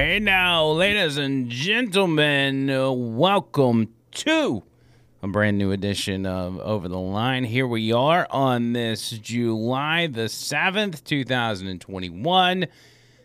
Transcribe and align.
hey 0.00 0.18
now, 0.18 0.66
ladies 0.66 1.18
and 1.18 1.50
gentlemen, 1.50 2.70
uh, 2.70 2.90
welcome 2.90 3.86
to 4.10 4.62
a 5.22 5.28
brand 5.28 5.58
new 5.58 5.72
edition 5.72 6.24
of 6.24 6.58
Over 6.58 6.88
the 6.88 6.98
Line. 6.98 7.44
Here 7.44 7.66
we 7.66 7.92
are 7.92 8.26
on 8.30 8.72
this 8.72 9.10
July 9.10 10.06
the 10.06 10.22
7th, 10.22 11.04
2021. 11.04 12.66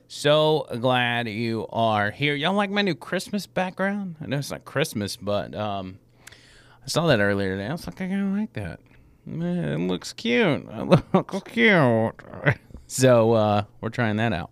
So 0.10 0.68
glad 0.82 1.30
you 1.30 1.66
are 1.70 2.12
here. 2.12 2.36
Y'all 2.36 2.54
like 2.54 2.72
my 2.72 2.82
new 2.82 2.94
Christmas 2.94 3.48
background? 3.48 4.18
I 4.20 4.26
know 4.26 4.40
it's 4.40 4.52
not 4.52 4.66
Christmas, 4.66 5.16
but 5.16 5.56
um, 5.56 5.98
I 6.84 6.88
saw 6.88 7.08
that 7.08 7.22
earlier 7.22 7.56
today. 7.56 7.68
I 7.68 7.72
was 7.72 7.88
like, 7.88 8.02
I 8.02 8.10
kind 8.10 8.34
of 8.34 8.38
like 8.38 8.52
that. 8.52 8.82
Man, 9.26 9.82
it 9.82 9.88
looks 9.88 10.12
cute. 10.12 10.68
It 10.74 11.14
looks 11.14 11.42
cute. 11.46 12.16
so 12.88 13.32
uh, 13.32 13.64
we're 13.80 13.88
trying 13.88 14.18
that 14.18 14.34
out. 14.34 14.52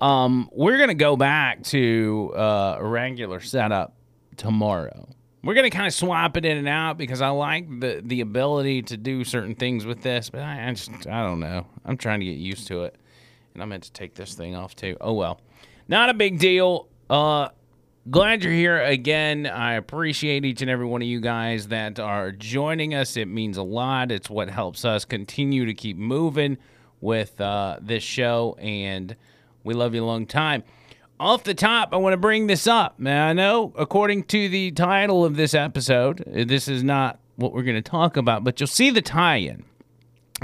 Um, 0.00 0.48
we're 0.52 0.78
gonna 0.78 0.94
go 0.94 1.16
back 1.16 1.62
to 1.64 2.32
uh, 2.34 2.76
a 2.78 2.84
regular 2.84 3.40
setup 3.40 3.94
tomorrow. 4.36 5.08
We're 5.42 5.54
gonna 5.54 5.70
kind 5.70 5.86
of 5.86 5.94
swap 5.94 6.36
it 6.36 6.44
in 6.44 6.56
and 6.56 6.68
out 6.68 6.98
because 6.98 7.20
I 7.20 7.28
like 7.28 7.68
the 7.80 8.00
the 8.04 8.20
ability 8.20 8.82
to 8.82 8.96
do 8.96 9.24
certain 9.24 9.54
things 9.54 9.84
with 9.84 10.02
this, 10.02 10.30
but 10.30 10.40
I, 10.42 10.68
I 10.68 10.72
just 10.72 11.06
I 11.06 11.22
don't 11.22 11.40
know. 11.40 11.66
I'm 11.84 11.96
trying 11.96 12.20
to 12.20 12.26
get 12.26 12.38
used 12.38 12.66
to 12.68 12.84
it, 12.84 12.96
and 13.54 13.62
I 13.62 13.66
meant 13.66 13.84
to 13.84 13.92
take 13.92 14.14
this 14.14 14.34
thing 14.34 14.54
off 14.54 14.74
too. 14.74 14.96
Oh 15.00 15.12
well, 15.12 15.40
not 15.88 16.08
a 16.08 16.14
big 16.14 16.38
deal. 16.38 16.88
Uh, 17.08 17.48
glad 18.10 18.42
you're 18.42 18.52
here 18.52 18.80
again. 18.82 19.46
I 19.46 19.74
appreciate 19.74 20.44
each 20.44 20.62
and 20.62 20.70
every 20.70 20.86
one 20.86 21.02
of 21.02 21.08
you 21.08 21.20
guys 21.20 21.68
that 21.68 22.00
are 22.00 22.32
joining 22.32 22.94
us. 22.94 23.16
It 23.16 23.26
means 23.26 23.56
a 23.56 23.62
lot. 23.62 24.10
It's 24.10 24.30
what 24.30 24.48
helps 24.48 24.84
us 24.84 25.04
continue 25.04 25.66
to 25.66 25.74
keep 25.74 25.96
moving 25.96 26.56
with 27.00 27.40
uh, 27.40 27.78
this 27.80 28.02
show 28.02 28.56
and 28.60 29.16
we 29.64 29.74
love 29.74 29.94
you 29.94 30.04
a 30.04 30.06
long 30.06 30.26
time. 30.26 30.62
Off 31.18 31.44
the 31.44 31.54
top, 31.54 31.90
I 31.92 31.96
want 31.96 32.14
to 32.14 32.18
bring 32.18 32.46
this 32.46 32.66
up. 32.66 32.98
Now, 32.98 33.26
I 33.26 33.32
know, 33.32 33.72
according 33.76 34.24
to 34.24 34.48
the 34.48 34.70
title 34.70 35.24
of 35.24 35.36
this 35.36 35.52
episode, 35.52 36.24
this 36.26 36.66
is 36.66 36.82
not 36.82 37.18
what 37.36 37.52
we're 37.52 37.62
going 37.62 37.82
to 37.82 37.90
talk 37.90 38.16
about, 38.16 38.42
but 38.42 38.58
you'll 38.58 38.66
see 38.66 38.90
the 38.90 39.02
tie 39.02 39.36
in 39.36 39.64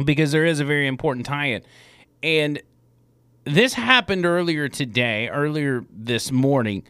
because 0.04 0.32
there 0.32 0.44
is 0.44 0.60
a 0.60 0.64
very 0.64 0.86
important 0.86 1.24
tie 1.24 1.46
in. 1.46 1.62
And 2.22 2.60
this 3.44 3.72
happened 3.74 4.26
earlier 4.26 4.68
today, 4.68 5.28
earlier 5.28 5.84
this 5.90 6.30
morning. 6.30 6.82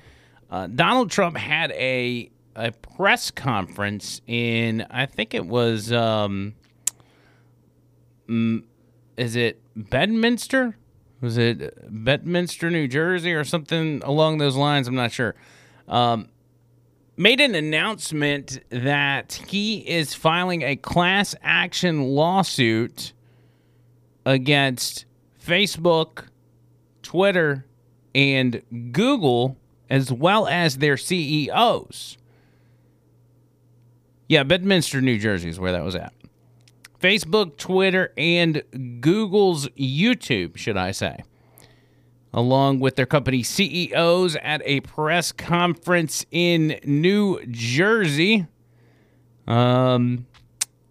Uh, 0.50 0.66
Donald 0.66 1.10
Trump 1.10 1.36
had 1.36 1.70
a 1.72 2.30
a 2.56 2.72
press 2.72 3.30
conference 3.30 4.22
in, 4.26 4.86
I 4.90 5.04
think 5.06 5.34
it 5.34 5.46
was, 5.46 5.92
um, 5.92 6.54
is 8.28 9.36
it 9.36 9.60
Bedminster? 9.76 10.76
Was 11.20 11.38
it 11.38 11.78
Bedminster, 11.88 12.70
New 12.70 12.88
Jersey, 12.88 13.32
or 13.32 13.44
something 13.44 14.02
along 14.04 14.38
those 14.38 14.56
lines? 14.56 14.88
I'm 14.88 14.94
not 14.94 15.12
sure. 15.12 15.34
Um, 15.88 16.28
made 17.16 17.40
an 17.40 17.54
announcement 17.54 18.60
that 18.70 19.40
he 19.48 19.78
is 19.88 20.14
filing 20.14 20.62
a 20.62 20.76
class 20.76 21.34
action 21.42 22.02
lawsuit 22.02 23.12
against 24.24 25.06
Facebook, 25.42 26.26
Twitter, 27.02 27.64
and 28.14 28.62
Google, 28.92 29.56
as 29.88 30.12
well 30.12 30.46
as 30.46 30.78
their 30.78 30.96
CEOs. 30.96 32.18
Yeah, 34.28 34.42
Bedminster, 34.42 35.00
New 35.00 35.18
Jersey 35.18 35.48
is 35.48 35.60
where 35.60 35.72
that 35.72 35.84
was 35.84 35.94
at. 35.94 36.12
Facebook, 37.06 37.56
Twitter, 37.56 38.12
and 38.16 38.64
Google's 39.00 39.68
YouTube, 39.78 40.56
should 40.56 40.76
I 40.76 40.90
say, 40.90 41.22
along 42.34 42.80
with 42.80 42.96
their 42.96 43.06
company 43.06 43.44
CEOs 43.44 44.34
at 44.42 44.60
a 44.64 44.80
press 44.80 45.30
conference 45.30 46.26
in 46.32 46.80
New 46.82 47.46
Jersey. 47.46 48.48
Um, 49.46 50.26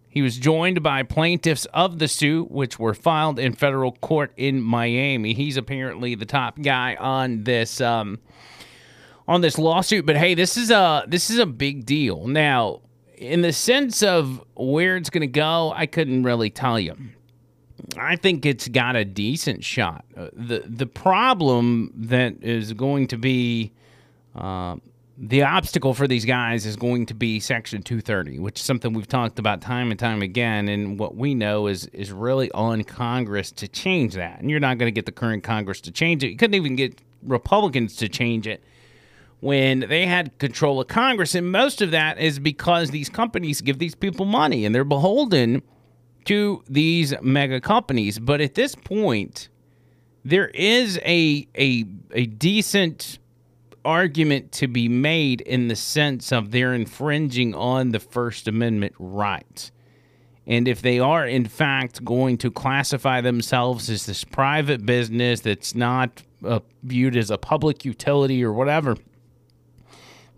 he 0.08 0.22
was 0.22 0.38
joined 0.38 0.82
by 0.82 1.02
plaintiffs 1.02 1.66
of 1.74 1.98
the 1.98 2.08
suit, 2.08 2.50
which 2.50 2.78
were 2.78 2.94
filed 2.94 3.38
in 3.38 3.52
federal 3.52 3.92
court 3.92 4.32
in 4.38 4.62
Miami. 4.62 5.34
He's 5.34 5.58
apparently 5.58 6.14
the 6.14 6.24
top 6.24 6.62
guy 6.62 6.94
on 6.94 7.44
this 7.44 7.78
um, 7.82 8.20
on 9.28 9.42
this 9.42 9.58
lawsuit. 9.58 10.06
But 10.06 10.16
hey, 10.16 10.32
this 10.32 10.56
is 10.56 10.70
a 10.70 11.04
this 11.06 11.28
is 11.28 11.36
a 11.36 11.44
big 11.44 11.84
deal. 11.84 12.26
Now, 12.26 12.80
in 13.16 13.42
the 13.42 13.52
sense 13.52 14.02
of 14.02 14.42
where 14.54 14.96
it's 14.96 15.10
going 15.10 15.22
to 15.22 15.26
go, 15.26 15.72
I 15.74 15.86
couldn't 15.86 16.22
really 16.22 16.50
tell 16.50 16.78
you. 16.78 16.96
I 17.98 18.16
think 18.16 18.46
it's 18.46 18.68
got 18.68 18.96
a 18.96 19.04
decent 19.04 19.64
shot. 19.64 20.04
Uh, 20.16 20.28
the 20.32 20.64
The 20.66 20.86
problem 20.86 21.92
that 21.96 22.42
is 22.42 22.72
going 22.72 23.08
to 23.08 23.18
be 23.18 23.72
uh, 24.34 24.76
the 25.18 25.42
obstacle 25.42 25.94
for 25.94 26.06
these 26.06 26.24
guys 26.26 26.66
is 26.66 26.76
going 26.76 27.06
to 27.06 27.14
be 27.14 27.40
Section 27.40 27.82
230, 27.82 28.38
which 28.38 28.60
is 28.60 28.66
something 28.66 28.92
we've 28.92 29.08
talked 29.08 29.38
about 29.38 29.62
time 29.62 29.90
and 29.90 29.98
time 29.98 30.20
again. 30.20 30.68
And 30.68 30.98
what 30.98 31.16
we 31.16 31.34
know 31.34 31.68
is 31.68 31.86
is 31.86 32.12
really 32.12 32.50
on 32.52 32.84
Congress 32.84 33.50
to 33.52 33.68
change 33.68 34.14
that. 34.14 34.40
And 34.40 34.50
you're 34.50 34.60
not 34.60 34.78
going 34.78 34.88
to 34.88 34.94
get 34.94 35.06
the 35.06 35.12
current 35.12 35.42
Congress 35.42 35.80
to 35.82 35.90
change 35.90 36.22
it. 36.22 36.30
You 36.30 36.36
couldn't 36.36 36.54
even 36.54 36.76
get 36.76 37.00
Republicans 37.22 37.96
to 37.96 38.08
change 38.08 38.46
it 38.46 38.62
when 39.40 39.80
they 39.80 40.06
had 40.06 40.38
control 40.38 40.80
of 40.80 40.88
Congress. 40.88 41.34
And 41.34 41.50
most 41.50 41.82
of 41.82 41.90
that 41.90 42.18
is 42.18 42.38
because 42.38 42.90
these 42.90 43.08
companies 43.08 43.60
give 43.60 43.78
these 43.78 43.94
people 43.94 44.26
money 44.26 44.64
and 44.64 44.74
they're 44.74 44.84
beholden 44.84 45.62
to 46.24 46.62
these 46.68 47.14
mega 47.22 47.60
companies. 47.60 48.18
But 48.18 48.40
at 48.40 48.54
this 48.54 48.74
point, 48.74 49.48
there 50.24 50.48
is 50.48 50.98
a 51.04 51.46
a 51.56 51.84
a 52.12 52.26
decent 52.26 53.18
argument 53.84 54.50
to 54.50 54.66
be 54.66 54.88
made 54.88 55.40
in 55.42 55.68
the 55.68 55.76
sense 55.76 56.32
of 56.32 56.50
they're 56.50 56.74
infringing 56.74 57.54
on 57.54 57.90
the 57.90 58.00
First 58.00 58.48
Amendment 58.48 58.94
rights. 58.98 59.70
And 60.48 60.68
if 60.68 60.82
they 60.82 60.98
are, 60.98 61.26
in 61.26 61.46
fact, 61.46 62.04
going 62.04 62.38
to 62.38 62.50
classify 62.50 63.20
themselves 63.20 63.88
as 63.88 64.06
this 64.06 64.24
private 64.24 64.84
business 64.84 65.40
that's 65.40 65.74
not 65.74 66.22
uh, 66.44 66.60
viewed 66.82 67.16
as 67.16 67.30
a 67.30 67.38
public 67.38 67.84
utility 67.84 68.44
or 68.44 68.52
whatever, 68.52 68.96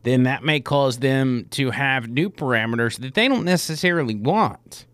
then 0.03 0.25
that 0.25 0.43
may 0.43 0.61
cause 0.61 0.99
them 0.99 1.47
to 1.51 1.71
have 1.71 2.09
new 2.09 2.31
parameters 2.31 2.99
that 3.01 3.15
they 3.15 3.29
don't 3.29 3.45
necessarily 3.45 4.15
want. 4.15 4.87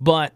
But 0.00 0.32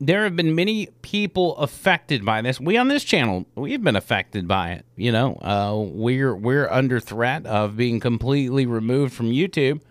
there 0.00 0.24
have 0.24 0.34
been 0.34 0.54
many 0.54 0.86
people 1.02 1.56
affected 1.58 2.24
by 2.24 2.40
this. 2.40 2.58
We 2.58 2.76
on 2.76 2.88
this 2.88 3.04
channel, 3.04 3.44
we've 3.54 3.82
been 3.82 3.96
affected 3.96 4.48
by 4.48 4.72
it. 4.72 4.86
You 4.96 5.12
know, 5.12 5.34
uh, 5.36 5.76
we're 5.76 6.34
we're 6.34 6.68
under 6.70 7.00
threat 7.00 7.46
of 7.46 7.76
being 7.76 8.00
completely 8.00 8.66
removed 8.66 9.12
from 9.12 9.26
YouTube, 9.26 9.82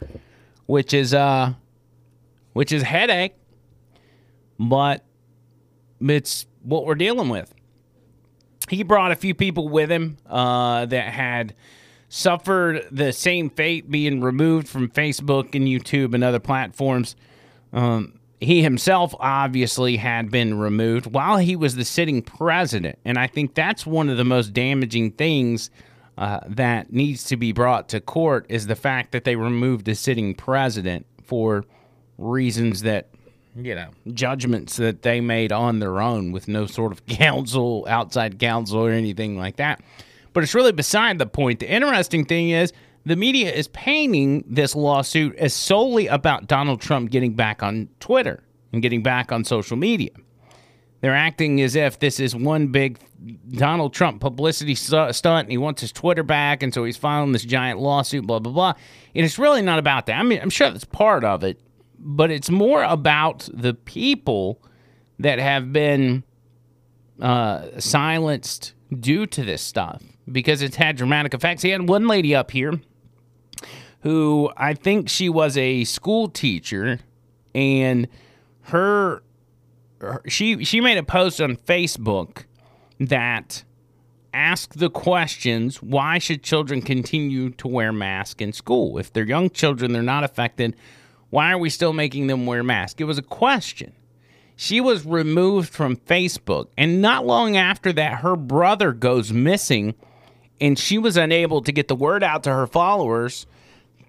which 0.66 0.94
is 0.94 1.14
uh, 1.14 1.54
which 2.54 2.72
is 2.72 2.82
headache. 2.82 3.36
But 4.58 5.06
it's 6.02 6.48
what 6.64 6.86
we're 6.86 6.96
dealing 6.96 7.30
with. 7.30 7.54
He 8.68 8.84
brought 8.84 9.12
a 9.12 9.16
few 9.16 9.34
people 9.34 9.70
with 9.70 9.90
him 9.92 10.18
uh, 10.28 10.86
that 10.88 11.14
had 11.14 11.56
suffered 12.10 12.88
the 12.92 13.14
same 13.14 13.50
fate 13.50 13.90
being 13.90 14.22
removed 14.22 14.68
from 14.68 14.90
Facebook 14.90 15.56
and 15.56 15.68
YouTube 15.68 16.14
and 16.14 16.24
other 16.24 16.40
platforms. 16.40 17.16
Um, 17.72 18.20
he 18.42 18.64
himself 18.64 19.14
obviously 19.20 19.98
had 19.98 20.32
been 20.32 20.58
removed 20.58 21.06
while 21.06 21.38
he 21.38 21.56
was 21.56 21.76
the 21.76 21.86
sitting 21.86 22.22
president. 22.22 22.98
And 23.06 23.18
I 23.18 23.28
think 23.28 23.54
that's 23.54 23.86
one 23.86 24.10
of 24.10 24.18
the 24.18 24.26
most 24.26 24.54
damaging 24.54 25.12
things 25.12 25.70
uh, 26.18 26.40
that 26.48 26.92
needs 26.92 27.26
to 27.26 27.38
be 27.38 27.52
brought 27.52 27.90
to 27.90 28.02
court 28.02 28.46
is 28.50 28.68
the 28.68 28.76
fact 28.76 29.12
that 29.12 29.24
they 29.24 29.36
removed 29.36 29.86
the 29.86 29.96
sitting 29.96 30.34
president 30.36 31.06
for 31.24 31.66
reasons 32.18 32.82
that, 32.82 33.10
you 33.56 33.76
know, 33.76 33.90
judgments 34.14 34.78
that 34.78 35.02
they 35.02 35.22
made 35.22 35.52
on 35.52 35.80
their 35.80 36.02
own 36.02 36.32
with 36.32 36.48
no 36.48 36.66
sort 36.66 36.92
of 36.92 37.06
counsel, 37.08 37.86
outside 37.90 38.40
counsel, 38.40 38.80
or 38.80 38.92
anything 38.92 39.38
like 39.38 39.58
that. 39.58 39.82
But 40.40 40.46
it's 40.46 40.56
really 40.56 40.72
beside 40.72 41.18
the 41.18 41.26
point. 41.26 41.60
The 41.60 41.70
interesting 41.70 42.24
thing 42.24 42.52
is 42.52 42.72
the 43.06 43.18
media 43.18 43.52
is 43.52 43.68
painting 43.68 44.46
this 44.48 44.74
lawsuit 44.74 45.36
as 45.36 45.54
solely 45.54 46.08
about 46.08 46.48
Donald 46.48 46.80
Trump 46.80 47.12
getting 47.12 47.34
back 47.34 47.62
on 47.62 47.90
Twitter 48.00 48.42
and 48.72 48.82
getting 48.82 49.04
back 49.04 49.34
on 49.34 49.44
social 49.44 49.76
media. 49.76 50.12
They're 51.02 51.14
acting 51.14 51.60
as 51.60 51.76
if 51.76 52.00
this 52.00 52.22
is 52.22 52.34
one 52.34 52.68
big 52.68 53.00
Donald 53.50 53.94
Trump 53.94 54.22
publicity 54.22 54.76
stunt 54.76 55.26
and 55.26 55.52
he 55.52 55.58
wants 55.58 55.82
his 55.82 55.92
Twitter 55.92 56.24
back, 56.24 56.64
and 56.64 56.74
so 56.74 56.86
he's 56.86 56.96
filing 56.96 57.34
this 57.34 57.44
giant 57.44 57.82
lawsuit, 57.82 58.26
blah, 58.26 58.40
blah, 58.40 58.54
blah. 58.54 58.74
And 59.14 59.26
it's 59.26 59.38
really 59.38 59.62
not 59.62 59.78
about 59.78 60.06
that. 60.06 60.18
I 60.18 60.24
mean, 60.24 60.40
I'm 60.42 60.50
sure 60.50 60.70
that's 60.70 60.86
part 60.86 61.26
of 61.26 61.44
it, 61.44 61.60
but 61.98 62.32
it's 62.32 62.50
more 62.50 62.84
about 62.84 63.50
the 63.54 63.74
people 63.74 64.64
that 65.20 65.38
have 65.38 65.74
been 65.74 66.24
uh, 67.20 67.78
silenced 67.78 68.74
due 68.98 69.28
to 69.28 69.44
this 69.44 69.62
stuff 69.62 70.02
because 70.32 70.62
it's 70.62 70.76
had 70.76 70.98
dramatic 70.98 71.34
effects. 71.34 71.62
He 71.62 71.70
had 71.70 71.88
one 71.88 72.08
lady 72.08 72.36
up 72.36 72.52
here 72.52 72.80
who 74.02 74.50
I 74.56 74.74
think 74.74 75.10
she 75.10 75.30
was 75.30 75.58
a 75.58 75.84
school 75.84 76.30
teacher 76.30 77.00
and 77.54 78.08
her, 78.62 79.24
her 80.00 80.22
she 80.28 80.64
she 80.64 80.80
made 80.82 80.98
a 80.98 81.04
post 81.04 81.42
on 81.42 81.56
Facebook 81.58 82.46
that 83.00 83.64
ask 84.34 84.74
the 84.76 84.90
questions 84.90 85.82
why 85.82 86.20
should 86.20 86.44
children 86.44 86.82
continue 86.82 87.50
to 87.52 87.68
wear 87.68 87.92
masks 87.92 88.42
in 88.42 88.54
school? 88.54 88.98
If 88.98 89.12
they're 89.12 89.26
young 89.26 89.50
children, 89.50 89.92
they're 89.92 90.04
not 90.04 90.24
affected. 90.24 90.76
Why 91.30 91.52
are 91.52 91.58
we 91.58 91.70
still 91.70 91.94
making 91.94 92.28
them 92.28 92.46
wear 92.46 92.64
masks? 92.64 93.00
It 93.00 93.06
was 93.06 93.18
a 93.18 93.24
question. 93.24 93.94
She 94.56 94.82
was 94.82 95.06
removed 95.06 95.70
from 95.70 95.96
Facebook, 95.96 96.68
and 96.78 97.02
not 97.02 97.26
long 97.26 97.56
after 97.56 97.94
that, 97.94 98.20
her 98.20 98.36
brother 98.36 98.92
goes 98.92 99.32
missing, 99.32 99.96
and 100.62 100.78
she 100.78 100.98
was 100.98 101.18
unable 101.18 101.62
to 101.62 101.72
get 101.72 101.88
the 101.88 101.96
word 101.96 102.24
out 102.24 102.44
to 102.44 102.52
her 102.52 102.68
followers 102.68 103.46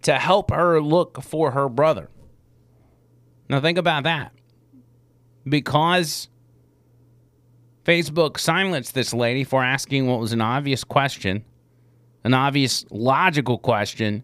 to 0.03 0.15
help 0.15 0.51
her 0.51 0.81
look 0.81 1.23
for 1.23 1.53
her 1.53 1.69
brother. 1.69 2.09
Now, 3.49 3.61
think 3.61 3.79
about 3.79 4.05
that. 4.05 4.33
Because 5.45 6.29
Facebook 7.85 8.39
silenced 8.39 8.95
this 8.95 9.13
lady 9.13 9.45
for 9.45 9.63
asking 9.63 10.07
what 10.07 10.21
was 10.21 10.33
an 10.33 10.41
obvious 10.41 10.85
question, 10.85 11.45
an 12.25 12.35
obvious 12.35 12.85
logical 12.91 13.59
question. 13.59 14.23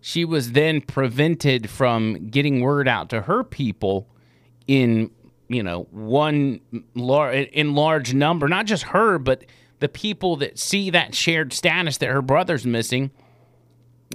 She 0.00 0.24
was 0.24 0.52
then 0.52 0.80
prevented 0.80 1.70
from 1.70 2.28
getting 2.28 2.60
word 2.60 2.86
out 2.86 3.08
to 3.10 3.22
her 3.22 3.42
people 3.42 4.06
in, 4.66 5.10
you 5.48 5.62
know, 5.62 5.88
one 5.90 6.60
lar- 6.94 7.32
in 7.32 7.74
large 7.74 8.12
number, 8.12 8.48
not 8.48 8.66
just 8.66 8.84
her, 8.84 9.18
but 9.18 9.44
the 9.84 9.88
people 9.90 10.36
that 10.36 10.58
see 10.58 10.88
that 10.88 11.14
shared 11.14 11.52
status 11.52 11.98
that 11.98 12.08
her 12.08 12.22
brother's 12.22 12.64
missing. 12.64 13.10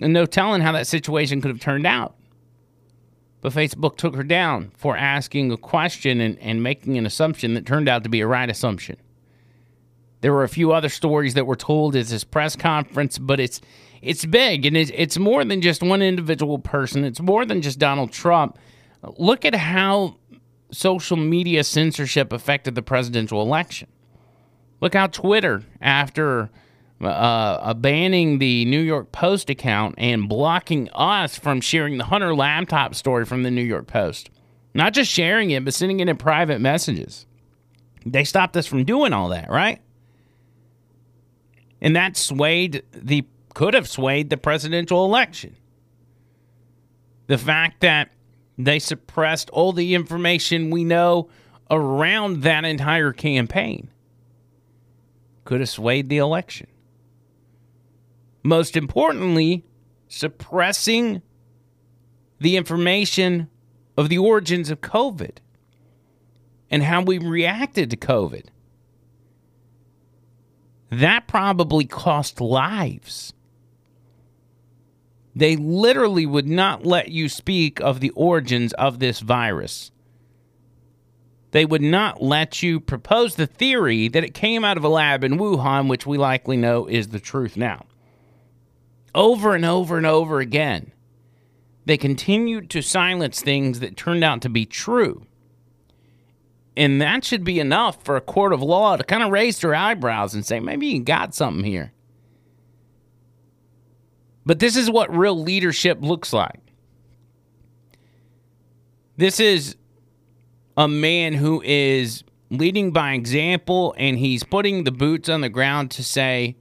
And 0.01 0.13
no 0.13 0.25
telling 0.25 0.61
how 0.61 0.71
that 0.71 0.87
situation 0.87 1.41
could 1.41 1.51
have 1.51 1.59
turned 1.59 1.85
out. 1.85 2.15
But 3.41 3.53
Facebook 3.53 3.95
took 3.95 4.15
her 4.15 4.23
down 4.23 4.71
for 4.75 4.97
asking 4.97 5.51
a 5.51 5.57
question 5.57 6.21
and, 6.21 6.39
and 6.39 6.63
making 6.63 6.97
an 6.97 7.05
assumption 7.05 7.53
that 7.53 7.67
turned 7.67 7.87
out 7.87 8.03
to 8.03 8.09
be 8.09 8.19
a 8.21 8.25
right 8.25 8.49
assumption. 8.49 8.97
There 10.21 10.33
were 10.33 10.43
a 10.43 10.49
few 10.49 10.71
other 10.71 10.89
stories 10.89 11.35
that 11.35 11.45
were 11.45 11.55
told 11.55 11.95
at 11.95 12.07
this 12.07 12.23
press 12.23 12.55
conference, 12.55 13.19
but 13.19 13.39
it's 13.39 13.61
it's 14.01 14.25
big 14.25 14.65
and 14.65 14.75
it's, 14.75 14.89
it's 14.95 15.19
more 15.19 15.45
than 15.45 15.61
just 15.61 15.83
one 15.83 16.01
individual 16.01 16.57
person. 16.57 17.03
It's 17.03 17.21
more 17.21 17.45
than 17.45 17.61
just 17.61 17.77
Donald 17.77 18.11
Trump. 18.11 18.57
Look 19.19 19.45
at 19.45 19.53
how 19.53 20.15
social 20.71 21.17
media 21.17 21.63
censorship 21.63 22.33
affected 22.33 22.73
the 22.73 22.81
presidential 22.81 23.39
election. 23.43 23.87
Look 24.81 24.93
how 24.93 25.07
Twitter, 25.07 25.63
after 25.81 26.49
uh, 27.01 27.73
banning 27.75 28.39
the 28.39 28.65
New 28.65 28.81
York 28.81 29.11
Post 29.11 29.49
account 29.49 29.95
and 29.97 30.27
blocking 30.27 30.89
us 30.93 31.37
from 31.37 31.61
sharing 31.61 31.97
the 31.97 32.05
Hunter 32.05 32.35
laptop 32.35 32.95
story 32.95 33.25
from 33.25 33.43
the 33.43 33.51
New 33.51 33.63
York 33.63 33.87
Post. 33.87 34.29
Not 34.73 34.93
just 34.93 35.11
sharing 35.11 35.51
it, 35.51 35.65
but 35.65 35.73
sending 35.73 35.99
it 35.99 36.09
in 36.09 36.17
private 36.17 36.61
messages. 36.61 37.25
They 38.05 38.23
stopped 38.23 38.55
us 38.55 38.67
from 38.67 38.85
doing 38.85 39.13
all 39.13 39.29
that, 39.29 39.49
right? 39.49 39.81
And 41.81 41.95
that 41.95 42.17
swayed 42.17 42.83
the 42.91 43.25
could 43.53 43.73
have 43.73 43.89
swayed 43.89 44.29
the 44.29 44.37
presidential 44.37 45.03
election. 45.05 45.55
The 47.27 47.37
fact 47.37 47.81
that 47.81 48.11
they 48.57 48.79
suppressed 48.79 49.49
all 49.49 49.73
the 49.73 49.95
information 49.95 50.69
we 50.69 50.83
know 50.83 51.29
around 51.71 52.43
that 52.43 52.65
entire 52.65 53.11
campaign 53.11 53.89
could 55.49 55.61
have 55.61 55.69
swayed 55.69 56.09
the 56.09 56.19
election. 56.19 56.67
Most 58.43 58.77
importantly, 58.77 59.65
suppressing 60.07 61.23
the 62.39 62.55
information 62.55 63.49
of 63.97 64.09
the 64.09 64.19
origins 64.19 64.69
of 64.69 64.81
COVID 64.81 65.37
and 66.69 66.83
how 66.83 67.01
we 67.01 67.17
reacted 67.17 67.89
to 67.89 67.97
COVID. 67.97 68.45
That 70.91 71.25
probably 71.27 71.85
cost 71.85 72.39
lives. 72.39 73.33
They 75.35 75.55
literally 75.55 76.27
would 76.27 76.47
not 76.47 76.85
let 76.85 77.09
you 77.09 77.27
speak 77.27 77.81
of 77.81 78.01
the 78.01 78.11
origins 78.11 78.71
of 78.73 78.99
this 78.99 79.19
virus. 79.19 79.89
They 81.51 81.65
would 81.65 81.81
not 81.81 82.21
let 82.21 82.61
you 82.61 82.79
propose 82.79 83.35
the 83.35 83.47
theory 83.47 84.07
that 84.09 84.23
it 84.23 84.33
came 84.33 84.63
out 84.63 84.77
of 84.77 84.83
a 84.83 84.89
lab 84.89 85.23
in 85.23 85.37
Wuhan, 85.39 85.89
which 85.89 86.05
we 86.05 86.17
likely 86.17 86.57
know 86.57 86.85
is 86.85 87.07
the 87.07 87.19
truth 87.19 87.57
now 87.57 87.85
over 89.15 89.55
and 89.55 89.65
over 89.65 89.97
and 89.97 90.05
over 90.05 90.39
again. 90.39 90.91
They 91.85 91.97
continued 91.97 92.69
to 92.71 92.81
silence 92.81 93.41
things 93.41 93.79
that 93.79 93.97
turned 93.97 94.23
out 94.23 94.41
to 94.41 94.49
be 94.49 94.65
true. 94.65 95.25
And 96.77 97.01
that 97.01 97.25
should 97.25 97.43
be 97.43 97.59
enough 97.59 98.03
for 98.03 98.15
a 98.15 98.21
court 98.21 98.53
of 98.53 98.61
law 98.61 98.95
to 98.95 99.03
kind 99.03 99.23
of 99.23 99.31
raise 99.31 99.59
their 99.59 99.75
eyebrows 99.75 100.33
and 100.33 100.45
say, 100.45 100.59
maybe 100.59 100.87
you 100.87 101.03
got 101.03 101.33
something 101.33 101.63
here. 101.63 101.91
But 104.45 104.59
this 104.59 104.77
is 104.77 104.89
what 104.89 105.15
real 105.15 105.39
leadership 105.41 105.97
looks 106.01 106.31
like. 106.31 106.59
This 109.17 109.39
is 109.39 109.75
a 110.79 110.87
man 110.87 111.33
who 111.33 111.61
is 111.61 112.23
leading 112.49 112.91
by 112.91 113.11
example 113.11 113.93
and 113.97 114.17
he's 114.17 114.45
putting 114.45 114.85
the 114.85 114.93
boots 114.93 115.27
on 115.27 115.41
the 115.41 115.49
ground 115.49 115.91
to 115.91 116.01
say, 116.01 116.55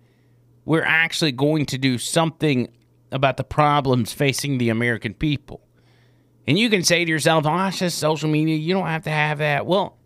we're 0.65 0.82
actually 0.82 1.31
going 1.31 1.65
to 1.65 1.79
do 1.79 1.97
something 1.99 2.67
about 3.12 3.37
the 3.37 3.44
problems 3.44 4.12
facing 4.12 4.59
the 4.59 4.70
American 4.70 5.15
people. 5.15 5.61
And 6.49 6.59
you 6.59 6.69
can 6.69 6.82
say 6.82 7.05
to 7.05 7.11
yourself, 7.11 7.47
oh, 7.47 7.67
it's 7.67 7.79
just 7.79 7.99
social 7.99 8.29
media. 8.29 8.56
You 8.56 8.75
don't 8.75 8.88
have 8.88 9.05
to 9.05 9.11
have 9.11 9.38
that. 9.38 9.67
Well, 9.67 9.97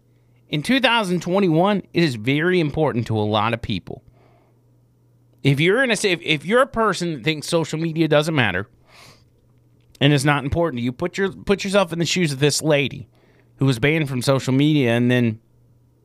in 0.50 0.62
2021, 0.62 1.78
it 1.78 2.04
is 2.04 2.16
very 2.16 2.60
important 2.60 3.06
to 3.06 3.16
a 3.16 3.20
lot 3.20 3.54
of 3.54 3.62
people. 3.62 4.04
If 5.42 5.58
you're 5.58 5.82
in 5.82 5.90
a 5.90 5.94
if, 5.94 6.20
if 6.20 6.44
you're 6.44 6.60
a 6.60 6.66
person 6.66 7.14
that 7.14 7.24
thinks 7.24 7.46
social 7.46 7.78
media 7.78 8.08
doesn't 8.08 8.34
matter 8.34 8.68
and 10.02 10.12
it's 10.12 10.22
not 10.22 10.44
important 10.44 10.80
to 10.80 10.84
you, 10.84 10.92
put 10.92 11.16
your 11.16 11.32
put 11.32 11.64
yourself 11.64 11.94
in 11.94 11.98
the 11.98 12.04
shoes 12.04 12.30
of 12.30 12.40
this 12.40 12.60
lady 12.60 13.08
who 13.56 13.66
was 13.66 13.78
banned 13.78 14.08
from 14.08 14.22
social 14.22 14.52
media 14.52 14.90
and 14.92 15.10
then 15.10 15.40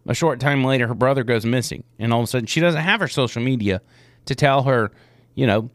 a 0.08 0.14
short 0.14 0.40
time 0.40 0.64
later 0.64 0.88
her 0.88 0.94
brother 0.94 1.24
goes 1.24 1.46
missing 1.46 1.84
and 2.00 2.14
all 2.14 2.20
of 2.20 2.26
a 2.26 2.28
sudden 2.28 2.46
she 2.48 2.60
doesn't 2.60 2.82
have 2.82 3.00
her 3.00 3.08
social 3.08 3.42
media 3.42 3.82
to 4.26 4.36
tell 4.36 4.64
her, 4.64 4.92
you 5.36 5.48
know, 5.48 5.70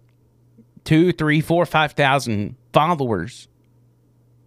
two, 0.84 1.12
three, 1.12 1.40
four, 1.40 1.66
five 1.66 1.92
thousand 1.92 2.56
followers 2.72 3.48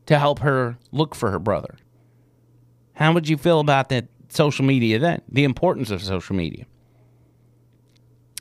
to 0.05 0.17
help 0.17 0.39
her 0.39 0.77
look 0.91 1.15
for 1.15 1.31
her 1.31 1.39
brother. 1.39 1.75
How 2.93 3.13
would 3.13 3.27
you 3.27 3.37
feel 3.37 3.59
about 3.59 3.89
that 3.89 4.07
social 4.29 4.65
media 4.65 4.99
then? 4.99 5.21
The 5.29 5.43
importance 5.43 5.91
of 5.91 6.01
social 6.01 6.35
media. 6.35 6.65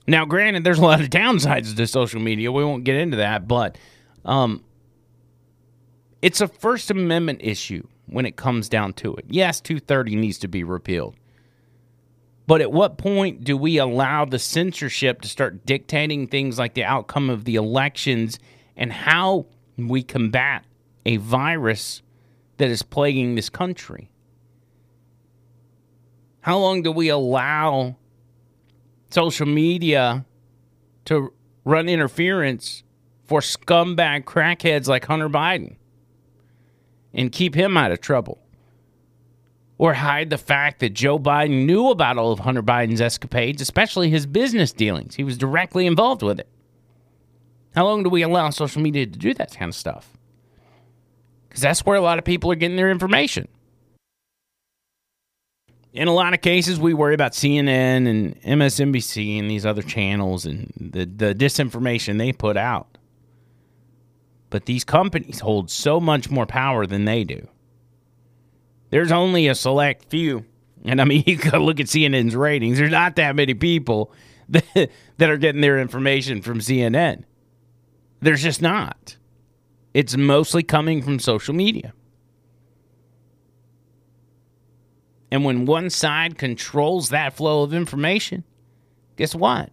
Now, 0.07 0.27
granted, 0.27 0.65
there's 0.65 0.79
a 0.79 0.83
lot 0.83 1.01
of 1.01 1.09
downsides 1.09 1.75
to 1.75 1.87
social 1.87 2.21
media. 2.21 2.53
We 2.53 2.65
won't 2.65 2.85
get 2.85 2.97
into 2.97 3.17
that, 3.17 3.49
but 3.49 3.79
um, 4.25 4.63
it's 6.21 6.41
a 6.41 6.49
First 6.49 6.91
Amendment 6.91 7.41
issue 7.43 7.87
when 8.07 8.27
it 8.27 8.37
comes 8.37 8.69
down 8.69 8.93
to 8.95 9.15
it. 9.17 9.25
Yes, 9.29 9.61
230 9.61 10.17
needs 10.17 10.39
to 10.39 10.49
be 10.49 10.65
repealed. 10.65 11.17
But 12.47 12.61
at 12.61 12.73
what 12.73 12.99
point 12.99 13.45
do 13.45 13.57
we 13.57 13.79
allow 13.79 14.25
the 14.25 14.39
censorship 14.39 15.23
to 15.23 15.29
start 15.29 15.65
dictating 15.65 16.27
things 16.27 16.59
like 16.59 16.75
the 16.75 16.85
outcome 16.85 17.31
of 17.31 17.45
the 17.45 17.55
elections 17.55 18.39
and 18.77 18.93
how 18.93 19.47
we 19.79 20.03
combat 20.03 20.65
a 21.07 21.17
virus 21.17 22.03
that 22.59 22.69
is 22.69 22.83
plaguing 22.83 23.35
this 23.35 23.49
country? 23.49 24.11
How 26.41 26.59
long 26.59 26.83
do 26.83 26.93
we 26.93 27.09
allow 27.09 27.97
social 29.09 29.47
media 29.47 30.27
to 31.07 31.33
run 31.65 31.89
interference 31.89 32.83
for 33.25 33.41
scumbag 33.41 34.25
crackheads 34.25 34.87
like 34.87 35.07
Hunter 35.07 35.31
Biden 35.31 35.77
and 37.15 37.33
keep 37.33 37.55
him 37.55 37.77
out 37.77 37.93
of 37.93 38.01
trouble? 38.01 38.45
or 39.79 39.95
hide 39.95 40.31
the 40.31 40.39
fact 40.39 40.81
that 40.81 40.91
Joe 40.91 41.19
Biden 41.19 41.67
knew 41.67 41.91
about 41.91 42.17
all 42.17 42.33
of 42.33 42.41
Hunter 42.41 42.63
Biden's 42.63 43.01
escapades, 43.01 43.61
especially 43.61 44.09
his 44.09 44.27
business 44.27 44.73
dealings. 44.73 45.17
He 45.17 45.25
was 45.25 45.37
directly 45.37 45.87
involved 45.87 46.23
with 46.23 46.39
it. 46.39 46.49
How 47.75 47.85
long 47.85 48.05
do 48.05 48.09
we 48.09 48.23
allow 48.23 48.51
social 48.51 48.81
media 48.81 49.05
to 49.07 49.19
do 49.19 49.35
that 49.35 49.57
kind 49.57 49.69
of 49.69 49.75
stuff? 49.75 50.09
Because 51.49 51.61
that's 51.61 51.85
where 51.85 51.97
a 51.97 52.01
lot 52.01 52.19
of 52.19 52.25
people 52.25 52.53
are 52.53 52.57
getting 52.57 52.77
their 52.77 52.91
information. 52.91 53.49
In 55.93 56.09
a 56.09 56.15
lot 56.15 56.35
of 56.35 56.41
cases, 56.41 56.79
we 56.79 56.95
worry 56.95 57.15
about 57.15 57.33
CNN 57.33 58.09
and 58.09 58.41
MSNBC 58.43 59.39
and 59.39 59.49
these 59.49 59.65
other 59.65 59.83
channels 59.83 60.45
and 60.45 60.73
the, 60.77 61.05
the 61.05 61.35
disinformation 61.35 62.19
they 62.19 62.33
put 62.33 62.57
out. 62.57 62.94
But 64.55 64.67
these 64.67 64.85
companies 64.85 65.41
hold 65.41 65.69
so 65.69 65.99
much 65.99 66.31
more 66.31 66.47
power 66.47 66.87
than 66.87 67.07
they 67.07 67.25
do 67.25 67.49
there's 68.95 69.11
only 69.11 69.49
a 69.49 69.57
select 69.57 70.05
few. 70.05 70.45
And 70.85 71.01
I 71.01 71.05
mean, 71.05 71.25
you 71.27 71.37
can 71.37 71.65
look 71.65 71.81
at 71.81 71.87
CNN's 71.87 72.37
ratings. 72.37 72.79
There's 72.79 72.93
not 72.93 73.17
that 73.17 73.35
many 73.35 73.53
people 73.53 74.13
that, 74.51 74.89
that 75.19 75.31
are 75.31 75.37
getting 75.37 75.63
their 75.63 75.81
information 75.81 76.43
from 76.43 76.61
CNN. 76.61 77.25
There's 78.21 78.41
just 78.41 78.63
not. 78.63 79.17
It's 79.95 80.17
mostly 80.17 80.63
coming 80.63 81.03
from 81.03 81.19
social 81.19 81.55
media. 81.55 81.93
And 85.33 85.45
when 85.45 85.67
one 85.67 85.91
side 85.91 86.39
controls 86.39 87.09
that 87.09 87.35
flow 87.35 87.65
of 87.65 87.75
information, 87.75 88.45
guess 89.17 89.35
what? 89.35 89.71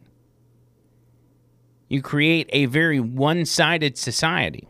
You 1.90 2.02
create 2.02 2.50
a 2.52 2.66
very 2.66 3.00
one 3.00 3.46
sided 3.46 4.00
society. 4.00 4.68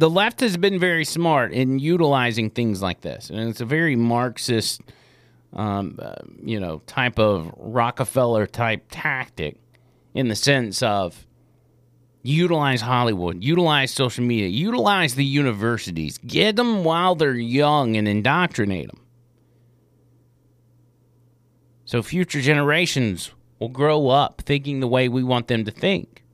The 0.00 0.08
left 0.08 0.40
has 0.40 0.56
been 0.56 0.78
very 0.78 1.04
smart 1.04 1.52
in 1.52 1.78
utilizing 1.78 2.48
things 2.48 2.80
like 2.80 3.02
this, 3.02 3.28
and 3.28 3.50
it's 3.50 3.60
a 3.60 3.66
very 3.66 3.96
Marxist, 3.96 4.80
um, 5.52 5.98
uh, 6.00 6.14
you 6.42 6.58
know, 6.58 6.80
type 6.86 7.18
of 7.18 7.52
Rockefeller 7.58 8.46
type 8.46 8.86
tactic, 8.90 9.58
in 10.14 10.28
the 10.28 10.34
sense 10.34 10.82
of 10.82 11.26
utilize 12.22 12.80
Hollywood, 12.80 13.44
utilize 13.44 13.90
social 13.90 14.24
media, 14.24 14.48
utilize 14.48 15.16
the 15.16 15.24
universities, 15.24 16.16
get 16.16 16.56
them 16.56 16.82
while 16.82 17.14
they're 17.14 17.34
young 17.34 17.94
and 17.94 18.08
indoctrinate 18.08 18.86
them. 18.86 19.04
So 21.84 22.02
future 22.02 22.40
generations 22.40 23.32
will 23.58 23.68
grow 23.68 24.08
up 24.08 24.40
thinking 24.46 24.80
the 24.80 24.88
way 24.88 25.10
we 25.10 25.22
want 25.22 25.48
them 25.48 25.66
to 25.66 25.70
think. 25.70 26.24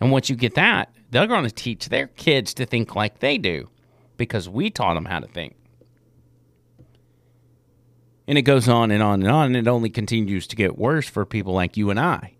And 0.00 0.10
once 0.10 0.28
you 0.28 0.34
get 0.34 0.56
that, 0.56 0.92
they're 1.10 1.26
going 1.26 1.44
to 1.44 1.50
teach 1.50 1.88
their 1.88 2.06
kids 2.08 2.54
to 2.54 2.66
think 2.66 2.94
like 2.94 3.18
they 3.18 3.38
do 3.38 3.68
because 4.16 4.48
we 4.48 4.70
taught 4.70 4.94
them 4.94 5.06
how 5.06 5.20
to 5.20 5.26
think. 5.26 5.56
And 8.26 8.38
it 8.38 8.42
goes 8.42 8.68
on 8.68 8.90
and 8.90 9.02
on 9.02 9.22
and 9.22 9.30
on, 9.30 9.46
and 9.46 9.56
it 9.56 9.66
only 9.66 9.90
continues 9.90 10.46
to 10.48 10.56
get 10.56 10.78
worse 10.78 11.08
for 11.08 11.24
people 11.26 11.52
like 11.52 11.76
you 11.76 11.90
and 11.90 11.98
I 11.98 12.34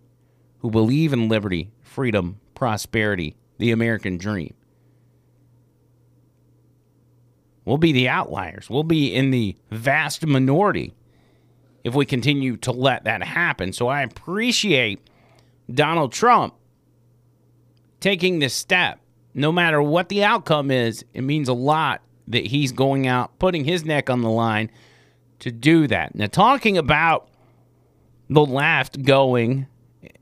who 0.59 0.71
believe 0.71 1.13
in 1.13 1.29
liberty, 1.29 1.71
freedom, 1.83 2.39
prosperity, 2.55 3.35
the 3.59 3.73
American 3.73 4.19
dream. 4.19 4.55
We'll 7.65 7.79
be 7.79 7.93
the 7.93 8.09
outliers. 8.09 8.69
We'll 8.71 8.85
be 8.85 9.15
in 9.15 9.31
the 9.31 9.57
vast 9.71 10.27
minority 10.27 10.95
if 11.83 11.95
we 11.95 12.05
continue 12.05 12.57
to 12.59 12.73
let 12.73 13.05
that 13.05 13.23
happen. 13.23 13.73
So 13.73 13.89
I 13.89 14.03
appreciate 14.03 15.01
Donald 15.73 16.13
Trump 16.13 16.55
taking 18.01 18.39
this 18.39 18.55
step. 18.55 18.99
No 19.33 19.53
matter 19.53 19.81
what 19.81 20.09
the 20.09 20.25
outcome 20.25 20.71
is, 20.71 21.05
it 21.15 21.23
means 21.23 21.49
a 21.49 21.55
lot 21.55 22.03
that 22.29 22.47
he's 22.47 22.73
going 22.73 23.07
out, 23.07 23.39
putting 23.39 23.65
his 23.65 23.85
neck 23.85 24.11
on 24.11 24.23
the 24.23 24.31
line 24.31 24.71
to 25.41 25.51
do 25.51 25.87
that. 25.87 26.15
Now, 26.15 26.27
talking 26.27 26.77
about 26.79 27.29
the 28.29 28.45
left 28.45 29.03
going 29.03 29.67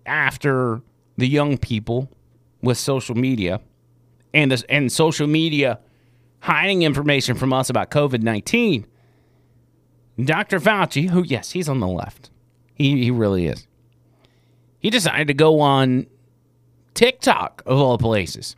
after 0.06 0.82
the 1.16 1.28
young 1.28 1.58
people 1.58 2.10
with 2.62 2.78
social 2.78 3.14
media 3.14 3.60
and 4.32 4.50
this, 4.50 4.64
and 4.68 4.90
social 4.90 5.26
media 5.26 5.78
hiding 6.40 6.82
information 6.82 7.34
from 7.36 7.52
us 7.52 7.68
about 7.70 7.90
COVID 7.90 8.22
19, 8.22 8.86
Dr. 10.24 10.58
Fauci, 10.58 11.10
who, 11.10 11.22
yes, 11.22 11.52
he's 11.52 11.68
on 11.68 11.80
the 11.80 11.86
left, 11.86 12.30
he, 12.74 13.04
he 13.04 13.10
really 13.10 13.46
is, 13.46 13.66
he 14.78 14.90
decided 14.90 15.28
to 15.28 15.34
go 15.34 15.60
on 15.60 16.06
TikTok, 16.98 17.62
of 17.64 17.78
all 17.78 17.96
places, 17.96 18.56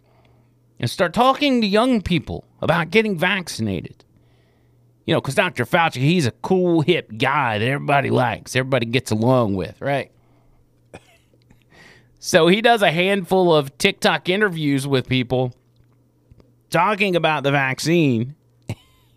and 0.79 0.89
start 0.89 1.13
talking 1.13 1.61
to 1.61 1.67
young 1.67 2.01
people 2.01 2.47
about 2.63 2.89
getting 2.89 3.19
vaccinated. 3.19 4.03
You 5.05 5.13
know, 5.13 5.21
because 5.21 5.35
Dr. 5.35 5.67
Fauci, 5.67 5.97
he's 5.97 6.25
a 6.25 6.31
cool, 6.31 6.81
hip 6.81 7.11
guy 7.19 7.59
that 7.59 7.69
everybody 7.69 8.09
likes, 8.09 8.57
everybody 8.57 8.87
gets 8.87 9.11
along 9.11 9.57
with, 9.57 9.79
right? 9.83 10.11
So 12.23 12.49
he 12.49 12.61
does 12.61 12.83
a 12.83 12.91
handful 12.91 13.55
of 13.55 13.77
TikTok 13.79 14.29
interviews 14.29 14.87
with 14.87 15.09
people 15.09 15.55
talking 16.69 17.17
about 17.17 17.45
the 17.45 17.51
vaccine. 17.51 18.35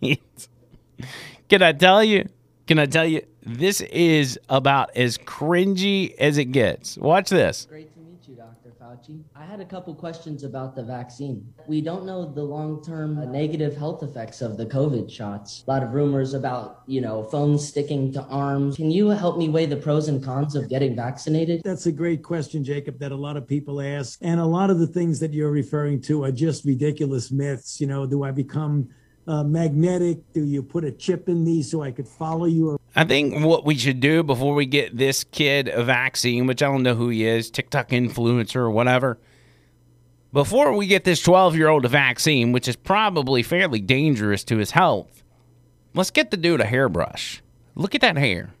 Can 1.50 1.62
I 1.62 1.72
tell 1.72 2.02
you? 2.02 2.28
Can 2.66 2.78
I 2.78 2.86
tell 2.86 3.04
you? 3.04 3.20
This 3.42 3.82
is 3.82 4.38
about 4.48 4.96
as 4.96 5.18
cringy 5.18 6.14
as 6.16 6.38
it 6.38 6.46
gets. 6.46 6.96
Watch 6.96 7.28
this. 7.28 7.66
Great 7.68 7.92
to 7.92 8.00
meet 8.00 8.26
you, 8.26 8.36
Dr. 8.36 8.70
Fauci. 8.94 9.22
I 9.34 9.44
had 9.44 9.60
a 9.60 9.64
couple 9.64 9.94
questions 9.94 10.44
about 10.44 10.74
the 10.74 10.82
vaccine. 10.82 11.52
We 11.66 11.80
don't 11.80 12.04
know 12.04 12.30
the 12.32 12.42
long-term 12.42 13.30
negative 13.32 13.76
health 13.76 14.02
effects 14.02 14.40
of 14.40 14.56
the 14.56 14.66
COVID 14.66 15.10
shots. 15.10 15.64
A 15.66 15.70
lot 15.70 15.82
of 15.82 15.92
rumors 15.92 16.34
about, 16.34 16.82
you 16.86 17.00
know, 17.00 17.22
phones 17.24 17.66
sticking 17.66 18.12
to 18.12 18.22
arms. 18.24 18.76
Can 18.76 18.90
you 18.90 19.08
help 19.08 19.38
me 19.38 19.48
weigh 19.48 19.66
the 19.66 19.76
pros 19.76 20.08
and 20.08 20.22
cons 20.22 20.54
of 20.54 20.68
getting 20.68 20.94
vaccinated? 20.94 21.62
That's 21.64 21.86
a 21.86 21.92
great 21.92 22.22
question, 22.22 22.64
Jacob, 22.64 22.98
that 22.98 23.12
a 23.12 23.16
lot 23.16 23.36
of 23.36 23.46
people 23.46 23.80
ask. 23.80 24.18
And 24.22 24.40
a 24.40 24.46
lot 24.46 24.70
of 24.70 24.78
the 24.78 24.86
things 24.86 25.20
that 25.20 25.32
you're 25.32 25.50
referring 25.50 26.00
to 26.02 26.24
are 26.24 26.32
just 26.32 26.64
ridiculous 26.64 27.30
myths. 27.30 27.80
You 27.80 27.86
know, 27.86 28.06
do 28.06 28.22
I 28.24 28.30
become 28.30 28.88
uh, 29.26 29.44
magnetic? 29.44 30.32
Do 30.32 30.44
you 30.44 30.62
put 30.62 30.84
a 30.84 30.92
chip 30.92 31.28
in 31.28 31.44
these 31.44 31.70
so 31.70 31.82
I 31.82 31.90
could 31.90 32.08
follow 32.08 32.46
you? 32.46 32.78
I 32.96 33.04
think 33.04 33.44
what 33.44 33.64
we 33.64 33.76
should 33.76 34.00
do 34.00 34.22
before 34.22 34.54
we 34.54 34.66
get 34.66 34.96
this 34.96 35.24
kid 35.24 35.68
a 35.68 35.82
vaccine, 35.82 36.46
which 36.46 36.62
I 36.62 36.66
don't 36.66 36.82
know 36.82 36.94
who 36.94 37.08
he 37.08 37.24
is, 37.24 37.50
TikTok 37.50 37.88
influencer 37.88 38.56
or 38.56 38.70
whatever, 38.70 39.18
before 40.32 40.72
we 40.72 40.86
get 40.86 41.04
this 41.04 41.22
12 41.22 41.56
year 41.56 41.68
old 41.68 41.84
a 41.84 41.88
vaccine, 41.88 42.52
which 42.52 42.68
is 42.68 42.76
probably 42.76 43.42
fairly 43.42 43.80
dangerous 43.80 44.44
to 44.44 44.58
his 44.58 44.72
health, 44.72 45.22
let's 45.94 46.10
get 46.10 46.30
the 46.30 46.36
dude 46.36 46.60
a 46.60 46.66
hairbrush. 46.66 47.40
Look 47.74 47.94
at 47.94 48.00
that 48.00 48.16
hair. 48.16 48.52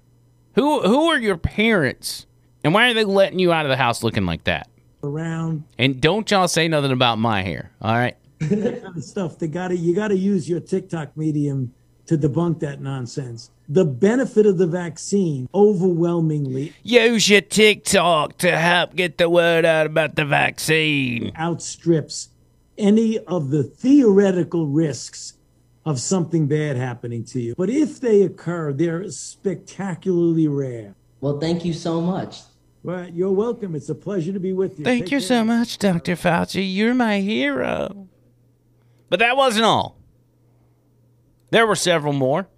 Who 0.54 0.82
who 0.82 1.06
are 1.08 1.18
your 1.18 1.36
parents? 1.36 2.26
And 2.62 2.72
why 2.72 2.90
are 2.90 2.94
they 2.94 3.04
letting 3.04 3.38
you 3.38 3.52
out 3.52 3.66
of 3.66 3.70
the 3.70 3.76
house 3.76 4.02
looking 4.02 4.24
like 4.24 4.44
that? 4.44 4.68
Around 5.02 5.64
And 5.78 6.00
don't 6.00 6.30
y'all 6.30 6.48
say 6.48 6.66
nothing 6.66 6.92
about 6.92 7.18
my 7.18 7.42
hair, 7.42 7.70
all 7.82 7.94
right? 7.94 8.16
That 8.40 8.82
kind 8.82 8.96
of 8.96 9.04
stuff. 9.04 9.38
They 9.38 9.48
got 9.48 9.68
to 9.68 9.76
you 9.76 9.94
got 9.94 10.08
to 10.08 10.16
use 10.16 10.48
your 10.48 10.60
TikTok 10.60 11.16
medium 11.16 11.72
to 12.06 12.18
debunk 12.18 12.60
that 12.60 12.80
nonsense. 12.80 13.50
The 13.68 13.84
benefit 13.84 14.44
of 14.44 14.58
the 14.58 14.66
vaccine 14.66 15.48
overwhelmingly 15.54 16.74
Use 16.82 17.30
your 17.30 17.40
TikTok 17.40 18.36
to 18.38 18.56
help 18.58 18.94
get 18.94 19.16
the 19.16 19.30
word 19.30 19.64
out 19.64 19.86
about 19.86 20.14
the 20.16 20.26
vaccine. 20.26 21.32
outstrips 21.36 22.28
any 22.76 23.18
of 23.20 23.50
the 23.50 23.62
theoretical 23.62 24.66
risks 24.66 25.34
of 25.86 26.00
something 26.00 26.46
bad 26.46 26.76
happening 26.76 27.24
to 27.24 27.40
you. 27.40 27.54
But 27.56 27.70
if 27.70 28.00
they 28.00 28.22
occur, 28.22 28.72
they're 28.72 29.08
spectacularly 29.10 30.48
rare. 30.48 30.94
Well, 31.20 31.38
thank 31.40 31.64
you 31.64 31.72
so 31.72 32.00
much. 32.00 32.40
Well, 32.82 33.08
you're 33.08 33.30
welcome. 33.32 33.74
It's 33.74 33.88
a 33.88 33.94
pleasure 33.94 34.32
to 34.32 34.40
be 34.40 34.52
with 34.52 34.78
you. 34.78 34.84
Thank 34.84 35.04
Take 35.04 35.12
you 35.12 35.18
care. 35.18 35.26
so 35.26 35.44
much, 35.44 35.78
Dr. 35.78 36.16
Fauci. 36.16 36.62
You're 36.74 36.94
my 36.94 37.20
hero. 37.20 38.08
But 39.14 39.20
that 39.20 39.36
wasn't 39.36 39.64
all. 39.64 39.96
There 41.50 41.68
were 41.68 41.76
several 41.76 42.12
more. 42.12 42.48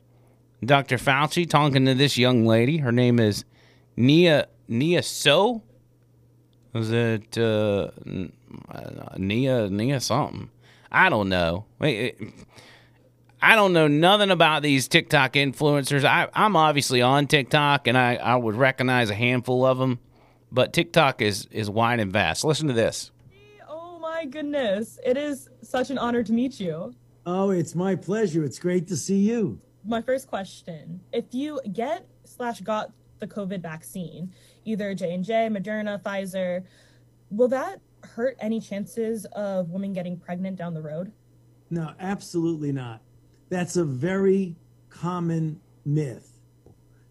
Dr. 0.64 0.96
Fauci 0.96 1.46
talking 1.46 1.84
to 1.84 1.92
this 1.92 2.16
young 2.16 2.46
lady. 2.46 2.78
Her 2.78 2.92
name 2.92 3.20
is 3.20 3.44
Nia 3.94 4.46
Nia 4.66 5.02
So. 5.02 5.62
Was 6.72 6.90
it 6.90 7.36
uh, 7.36 7.90
Nia 9.18 9.68
Nia 9.68 10.00
something? 10.00 10.48
I 10.90 11.10
don't 11.10 11.28
know. 11.28 11.66
I 11.82 12.14
don't 13.42 13.74
know 13.74 13.86
nothing 13.86 14.30
about 14.30 14.62
these 14.62 14.88
TikTok 14.88 15.34
influencers. 15.34 16.06
I, 16.06 16.30
I'm 16.32 16.56
obviously 16.56 17.02
on 17.02 17.26
TikTok, 17.26 17.86
and 17.86 17.98
I, 17.98 18.14
I 18.14 18.36
would 18.36 18.54
recognize 18.54 19.10
a 19.10 19.14
handful 19.14 19.66
of 19.66 19.76
them, 19.76 19.98
but 20.50 20.72
TikTok 20.72 21.20
is 21.20 21.48
is 21.50 21.68
wide 21.68 22.00
and 22.00 22.10
vast. 22.10 22.46
Listen 22.46 22.68
to 22.68 22.72
this. 22.72 23.10
My 24.16 24.24
goodness. 24.24 24.98
It 25.04 25.18
is 25.18 25.50
such 25.60 25.90
an 25.90 25.98
honor 25.98 26.22
to 26.22 26.32
meet 26.32 26.58
you. 26.58 26.94
Oh, 27.26 27.50
it's 27.50 27.74
my 27.74 27.94
pleasure. 27.94 28.44
It's 28.44 28.58
great 28.58 28.88
to 28.88 28.96
see 28.96 29.18
you. 29.18 29.60
My 29.84 30.00
first 30.00 30.26
question, 30.26 31.02
if 31.12 31.26
you 31.32 31.60
get 31.74 32.08
slash 32.24 32.62
got 32.62 32.92
the 33.18 33.26
COVID 33.26 33.60
vaccine, 33.60 34.32
either 34.64 34.94
J&J, 34.94 35.50
Moderna, 35.50 36.02
Pfizer, 36.02 36.64
will 37.30 37.48
that 37.48 37.82
hurt 38.04 38.38
any 38.40 38.58
chances 38.58 39.26
of 39.32 39.68
women 39.68 39.92
getting 39.92 40.16
pregnant 40.16 40.56
down 40.56 40.72
the 40.72 40.80
road? 40.80 41.12
No, 41.68 41.92
absolutely 42.00 42.72
not. 42.72 43.02
That's 43.50 43.76
a 43.76 43.84
very 43.84 44.56
common 44.88 45.60
myth. 45.84 46.40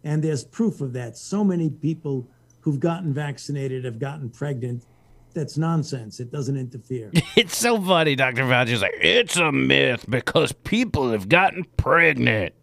And 0.04 0.24
there's 0.24 0.44
proof 0.44 0.82
of 0.82 0.94
that. 0.94 1.20
So 1.20 1.44
many 1.44 1.70
people 1.70 2.28
who've 2.62 2.80
gotten 2.80 3.14
vaccinated 3.14 3.86
have 3.86 4.00
gotten 4.00 4.32
pregnant. 4.32 4.88
That's 5.36 5.58
nonsense. 5.58 6.20
It 6.20 6.32
doesn't 6.32 6.58
interfere. 6.58 7.12
It's 7.36 7.58
so 7.58 7.80
funny, 7.80 8.16
Dr. 8.16 8.44
Fauci's 8.44 8.82
like, 8.82 8.96
it's 9.02 9.36
a 9.36 9.52
myth 9.52 10.06
because 10.10 10.54
people 10.54 11.12
have 11.12 11.28
gotten 11.30 11.66
pregnant. 11.78 12.54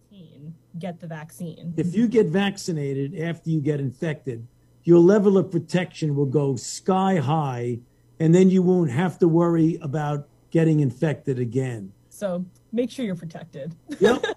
Get 0.79 0.99
the 0.99 1.07
vaccine. 1.07 1.75
if 1.77 1.95
you 1.95 2.09
get 2.09 2.27
vaccinated 2.27 3.21
after 3.21 3.51
you 3.51 3.61
get 3.61 3.79
infected, 3.79 4.47
your 4.85 4.99
level 4.99 5.37
of 5.39 5.51
protection 5.51 6.17
will 6.17 6.27
go 6.27 6.57
sky 6.57 7.17
high, 7.17 7.79
and 8.19 8.35
then 8.35 8.49
you 8.51 8.63
won't 8.63 8.91
have 8.91 9.19
to 9.19 9.29
worry 9.29 9.79
about 9.83 10.27
getting 10.51 10.81
infected 10.81 11.39
again. 11.39 11.93
So 12.09 12.45
make 12.73 12.91
sure 12.91 13.05
you're 13.05 13.15
protected. 13.15 13.77
Yep. 14.01 14.25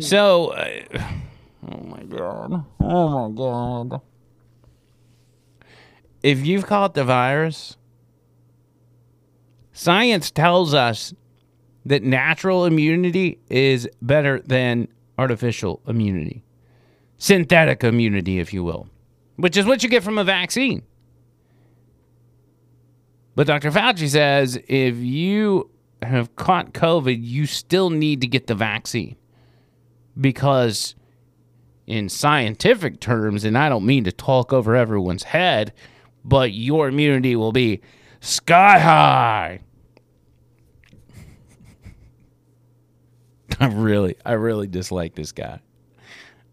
So, 0.00 0.48
uh, 0.48 0.68
oh 1.72 1.78
my 1.84 2.02
God. 2.04 2.64
Oh 2.80 3.28
my 3.28 3.34
God. 3.34 4.00
If 6.24 6.46
you've 6.46 6.64
caught 6.66 6.94
the 6.94 7.04
virus, 7.04 7.76
science 9.72 10.30
tells 10.30 10.72
us 10.72 11.12
that 11.84 12.02
natural 12.02 12.64
immunity 12.64 13.40
is 13.50 13.86
better 14.00 14.40
than 14.40 14.88
artificial 15.18 15.82
immunity. 15.86 16.42
synthetic 17.18 17.84
immunity, 17.84 18.38
if 18.38 18.52
you 18.54 18.64
will, 18.64 18.88
which 19.36 19.56
is 19.56 19.66
what 19.66 19.82
you 19.82 19.88
get 19.88 20.02
from 20.02 20.18
a 20.18 20.24
vaccine. 20.24 20.82
But 23.34 23.46
Dr. 23.46 23.70
Fauci 23.70 24.08
says 24.08 24.58
if 24.66 24.96
you 24.96 25.70
have 26.02 26.34
caught 26.36 26.72
COVID, 26.72 27.18
you 27.20 27.46
still 27.46 27.90
need 27.90 28.20
to 28.22 28.26
get 28.26 28.46
the 28.46 28.54
vaccine 28.54 29.16
because, 30.18 30.94
in 31.86 32.08
scientific 32.08 33.00
terms, 33.00 33.44
and 33.44 33.58
I 33.58 33.68
don't 33.68 33.84
mean 33.84 34.04
to 34.04 34.12
talk 34.12 34.52
over 34.54 34.74
everyone's 34.74 35.24
head, 35.24 35.72
but 36.24 36.52
your 36.52 36.88
immunity 36.88 37.36
will 37.36 37.52
be 37.52 37.80
sky 38.20 38.78
high. 38.78 39.60
I 43.60 43.66
really, 43.66 44.16
I 44.24 44.32
really 44.32 44.66
dislike 44.66 45.14
this 45.14 45.32
guy. 45.32 45.60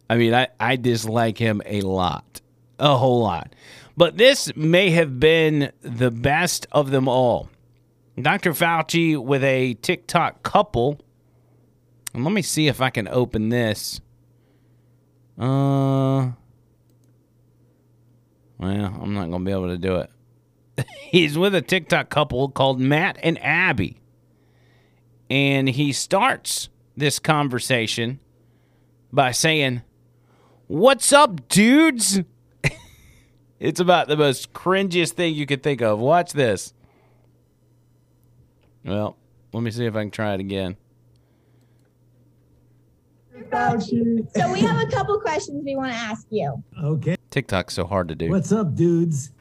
I 0.09 0.17
mean, 0.17 0.33
I, 0.33 0.49
I 0.59 0.75
dislike 0.75 1.37
him 1.37 1.61
a 1.65 1.81
lot, 1.81 2.41
a 2.79 2.97
whole 2.97 3.21
lot. 3.21 3.55
But 3.95 4.17
this 4.17 4.55
may 4.55 4.89
have 4.91 5.19
been 5.19 5.71
the 5.81 6.11
best 6.11 6.67
of 6.71 6.91
them 6.91 7.07
all. 7.07 7.49
Dr. 8.21 8.51
Fauci 8.51 9.17
with 9.17 9.43
a 9.43 9.75
TikTok 9.75 10.43
couple. 10.43 10.99
And 12.13 12.23
let 12.23 12.33
me 12.33 12.41
see 12.41 12.67
if 12.67 12.81
I 12.81 12.89
can 12.89 13.07
open 13.07 13.49
this. 13.49 14.01
Uh, 15.39 16.31
well, 18.61 18.99
I'm 19.01 19.13
not 19.13 19.29
going 19.29 19.43
to 19.43 19.45
be 19.45 19.51
able 19.51 19.67
to 19.69 19.77
do 19.77 19.95
it. 19.95 20.11
He's 21.01 21.37
with 21.37 21.55
a 21.55 21.61
TikTok 21.61 22.09
couple 22.09 22.49
called 22.49 22.79
Matt 22.79 23.17
and 23.23 23.43
Abby. 23.43 23.97
And 25.29 25.67
he 25.67 25.91
starts 25.93 26.69
this 26.95 27.17
conversation 27.17 28.19
by 29.11 29.31
saying, 29.31 29.81
What's 30.67 31.11
up, 31.11 31.47
dudes? 31.47 32.21
it's 33.59 33.79
about 33.79 34.07
the 34.07 34.15
most 34.15 34.53
cringiest 34.53 35.13
thing 35.13 35.33
you 35.33 35.45
could 35.45 35.63
think 35.63 35.81
of. 35.81 35.99
Watch 35.99 36.33
this. 36.33 36.73
Well, 38.85 39.17
let 39.53 39.63
me 39.63 39.71
see 39.71 39.85
if 39.85 39.95
I 39.95 40.01
can 40.01 40.11
try 40.11 40.33
it 40.33 40.39
again. 40.39 40.77
So 43.51 44.51
we 44.51 44.61
have 44.61 44.81
a 44.81 44.89
couple 44.89 45.19
questions 45.19 45.63
we 45.65 45.75
want 45.75 45.91
to 45.91 45.97
ask 45.97 46.25
you. 46.29 46.63
Okay. 46.81 47.17
TikTok's 47.31 47.73
so 47.73 47.85
hard 47.85 48.09
to 48.09 48.15
do. 48.15 48.29
What's 48.29 48.51
up, 48.51 48.75
dudes? 48.75 49.31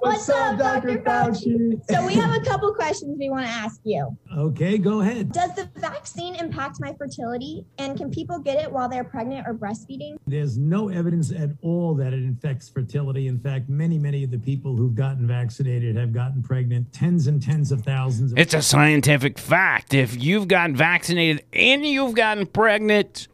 What's, 0.00 0.28
up, 0.28 0.58
Dr. 0.58 0.98
Fauci? 0.98 1.80
So 1.90 2.04
we 2.06 2.14
have 2.14 2.34
a 2.36 2.44
couple 2.44 2.74
questions 2.74 3.16
we 3.18 3.30
want 3.30 3.46
to 3.46 3.50
ask 3.52 3.80
you. 3.84 4.14
Okay, 4.36 4.76
go 4.76 5.00
ahead. 5.00 5.32
Does 5.32 5.54
the 5.54 5.70
vaccine 5.76 6.34
impact 6.34 6.78
my 6.80 6.92
fertility? 6.98 7.64
And 7.78 7.96
can 7.96 8.10
people 8.10 8.38
get 8.38 8.62
it 8.62 8.70
while 8.70 8.90
they're 8.90 9.04
pregnant 9.04 9.46
or 9.48 9.54
breastfeeding? 9.54 10.16
There's 10.26 10.58
no 10.58 10.90
evidence 10.90 11.32
at 11.32 11.50
all 11.62 11.94
that 11.94 12.12
it 12.12 12.28
affects 12.28 12.68
fertility. 12.68 13.26
In 13.26 13.38
fact, 13.38 13.70
many, 13.70 13.96
many 13.96 14.22
of 14.22 14.30
the 14.30 14.38
people 14.38 14.76
who've 14.76 14.94
gotten 14.94 15.26
vaccinated 15.26 15.96
have 15.96 16.12
gotten 16.12 16.42
pregnant, 16.42 16.92
tens 16.92 17.26
and 17.26 17.42
tens 17.42 17.72
of 17.72 17.80
thousands. 17.80 18.32
Of- 18.32 18.38
It's 18.38 18.52
a 18.54 18.60
scientific 18.62 19.38
fact. 19.38 19.94
If 19.94 20.22
you've 20.22 20.46
gotten 20.46 20.76
vaccinated 20.76 21.42
and 21.54 21.86
you've 21.86 22.14
gotten 22.14 22.46
pregnant, 22.46 23.28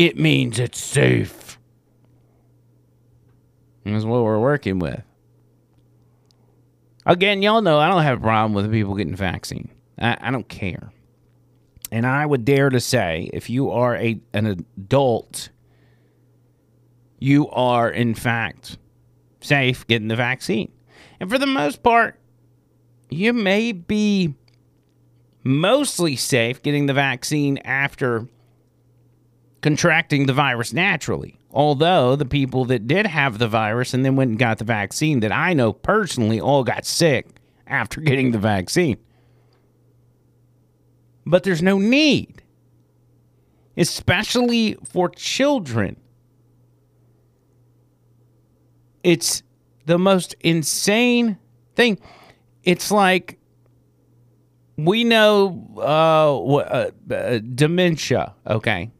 it 0.00 0.16
means 0.16 0.58
it's 0.58 0.80
safe. 0.80 1.58
That's 3.84 4.02
what 4.02 4.22
we're 4.22 4.38
working 4.38 4.78
with. 4.78 5.02
Again, 7.04 7.42
y'all 7.42 7.60
know 7.60 7.78
I 7.78 7.88
don't 7.88 8.02
have 8.02 8.16
a 8.16 8.22
problem 8.22 8.54
with 8.54 8.72
people 8.72 8.94
getting 8.94 9.14
vaccine. 9.14 9.68
I, 9.98 10.16
I 10.18 10.30
don't 10.30 10.48
care. 10.48 10.90
And 11.92 12.06
I 12.06 12.24
would 12.24 12.46
dare 12.46 12.70
to 12.70 12.80
say, 12.80 13.28
if 13.34 13.50
you 13.50 13.70
are 13.72 13.94
a 13.94 14.18
an 14.32 14.46
adult, 14.46 15.50
you 17.18 17.50
are 17.50 17.90
in 17.90 18.14
fact 18.14 18.78
safe 19.42 19.86
getting 19.86 20.08
the 20.08 20.16
vaccine. 20.16 20.72
And 21.20 21.28
for 21.28 21.36
the 21.36 21.46
most 21.46 21.82
part, 21.82 22.18
you 23.10 23.34
may 23.34 23.72
be 23.72 24.34
mostly 25.44 26.16
safe 26.16 26.62
getting 26.62 26.86
the 26.86 26.94
vaccine 26.94 27.58
after 27.58 28.26
contracting 29.62 30.26
the 30.26 30.32
virus 30.32 30.72
naturally. 30.72 31.38
Although 31.52 32.16
the 32.16 32.24
people 32.24 32.64
that 32.66 32.86
did 32.86 33.06
have 33.06 33.38
the 33.38 33.48
virus 33.48 33.92
and 33.92 34.04
then 34.04 34.16
went 34.16 34.30
and 34.30 34.38
got 34.38 34.58
the 34.58 34.64
vaccine 34.64 35.20
that 35.20 35.32
I 35.32 35.52
know 35.52 35.72
personally 35.72 36.40
all 36.40 36.64
got 36.64 36.84
sick 36.84 37.26
after 37.66 38.00
getting 38.00 38.30
the 38.30 38.38
vaccine. 38.38 38.98
But 41.26 41.44
there's 41.44 41.62
no 41.62 41.78
need, 41.78 42.42
especially 43.76 44.76
for 44.84 45.08
children. 45.10 45.96
It's 49.02 49.42
the 49.86 49.98
most 49.98 50.34
insane 50.40 51.38
thing. 51.74 51.98
It's 52.64 52.90
like 52.90 53.38
we 54.76 55.04
know 55.04 55.72
uh, 55.76 56.54
uh, 56.56 56.90
uh, 57.10 57.38
dementia, 57.54 58.34
okay? 58.46 58.90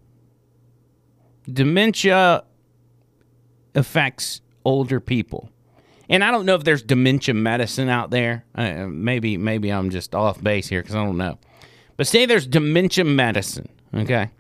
Dementia 1.52 2.44
affects 3.74 4.40
older 4.64 5.00
people. 5.00 5.50
And 6.08 6.24
I 6.24 6.32
don't 6.32 6.44
know 6.44 6.56
if 6.56 6.64
there's 6.64 6.82
dementia 6.82 7.34
medicine 7.34 7.88
out 7.88 8.10
there. 8.10 8.44
Uh, 8.54 8.86
maybe 8.88 9.36
maybe 9.36 9.70
I'm 9.70 9.90
just 9.90 10.14
off 10.14 10.42
base 10.42 10.68
here 10.68 10.82
because 10.82 10.96
I 10.96 11.04
don't 11.04 11.16
know. 11.16 11.38
But 11.96 12.08
say 12.08 12.26
there's 12.26 12.46
dementia 12.46 13.04
medicine, 13.04 13.68
okay? 13.94 14.30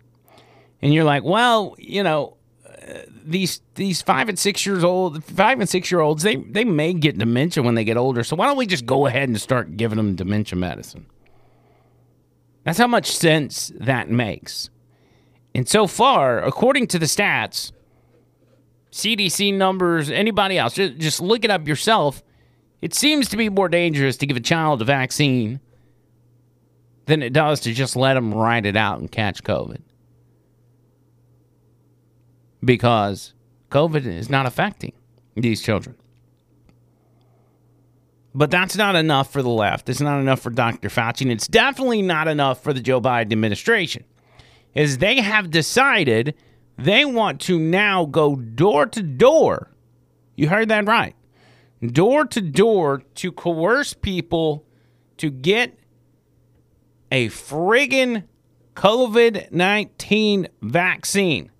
And 0.82 0.92
you're 0.92 1.04
like, 1.04 1.22
well, 1.22 1.76
you 1.78 2.02
know, 2.02 2.36
uh, 2.66 3.02
these 3.24 3.60
these 3.76 4.02
five 4.02 4.28
and 4.28 4.36
six 4.36 4.66
years 4.66 4.82
old, 4.82 5.22
five 5.22 5.60
and 5.60 5.68
six 5.68 5.92
year 5.92 6.00
olds, 6.00 6.24
they 6.24 6.36
they 6.36 6.64
may 6.64 6.92
get 6.92 7.18
dementia 7.18 7.62
when 7.62 7.76
they 7.76 7.84
get 7.84 7.96
older. 7.96 8.24
So 8.24 8.34
why 8.34 8.46
don't 8.46 8.56
we 8.56 8.66
just 8.66 8.84
go 8.84 9.06
ahead 9.06 9.28
and 9.28 9.40
start 9.40 9.76
giving 9.76 9.96
them 9.96 10.16
dementia 10.16 10.58
medicine? 10.58 11.06
That's 12.64 12.78
how 12.78 12.88
much 12.88 13.12
sense 13.12 13.72
that 13.78 14.10
makes. 14.10 14.70
And 15.54 15.68
so 15.68 15.86
far, 15.86 16.42
according 16.42 16.86
to 16.88 16.98
the 16.98 17.06
stats, 17.06 17.72
CDC 18.92 19.54
numbers, 19.54 20.10
anybody 20.10 20.58
else, 20.58 20.74
just, 20.74 20.96
just 20.98 21.20
look 21.20 21.44
it 21.44 21.50
up 21.50 21.66
yourself. 21.66 22.22
It 22.80 22.94
seems 22.94 23.28
to 23.30 23.36
be 23.36 23.48
more 23.48 23.68
dangerous 23.68 24.16
to 24.18 24.26
give 24.26 24.36
a 24.36 24.40
child 24.40 24.82
a 24.82 24.84
vaccine 24.84 25.60
than 27.06 27.22
it 27.22 27.32
does 27.32 27.60
to 27.60 27.72
just 27.72 27.96
let 27.96 28.14
them 28.14 28.32
ride 28.32 28.66
it 28.66 28.76
out 28.76 29.00
and 29.00 29.10
catch 29.10 29.42
COVID. 29.42 29.80
Because 32.64 33.34
COVID 33.70 34.06
is 34.06 34.30
not 34.30 34.46
affecting 34.46 34.92
these 35.34 35.62
children. 35.62 35.96
But 38.34 38.50
that's 38.50 38.76
not 38.76 38.94
enough 38.94 39.32
for 39.32 39.42
the 39.42 39.48
left. 39.48 39.88
It's 39.88 40.00
not 40.00 40.20
enough 40.20 40.40
for 40.40 40.50
Dr. 40.50 40.88
Fauci, 40.88 41.22
and 41.22 41.32
it's 41.32 41.48
definitely 41.48 42.02
not 42.02 42.28
enough 42.28 42.62
for 42.62 42.72
the 42.72 42.80
Joe 42.80 43.00
Biden 43.00 43.32
administration. 43.32 44.04
Is 44.74 44.98
they 44.98 45.20
have 45.20 45.50
decided 45.50 46.34
they 46.78 47.04
want 47.04 47.40
to 47.42 47.58
now 47.58 48.04
go 48.06 48.36
door 48.36 48.86
to 48.86 49.02
door. 49.02 49.70
You 50.36 50.48
heard 50.48 50.68
that 50.68 50.86
right. 50.86 51.14
Door 51.84 52.26
to 52.26 52.40
door 52.40 53.02
to 53.16 53.32
coerce 53.32 53.94
people 53.94 54.64
to 55.16 55.30
get 55.30 55.78
a 57.10 57.28
friggin' 57.28 58.24
COVID 58.74 59.50
19 59.50 60.48
vaccine. 60.62 61.50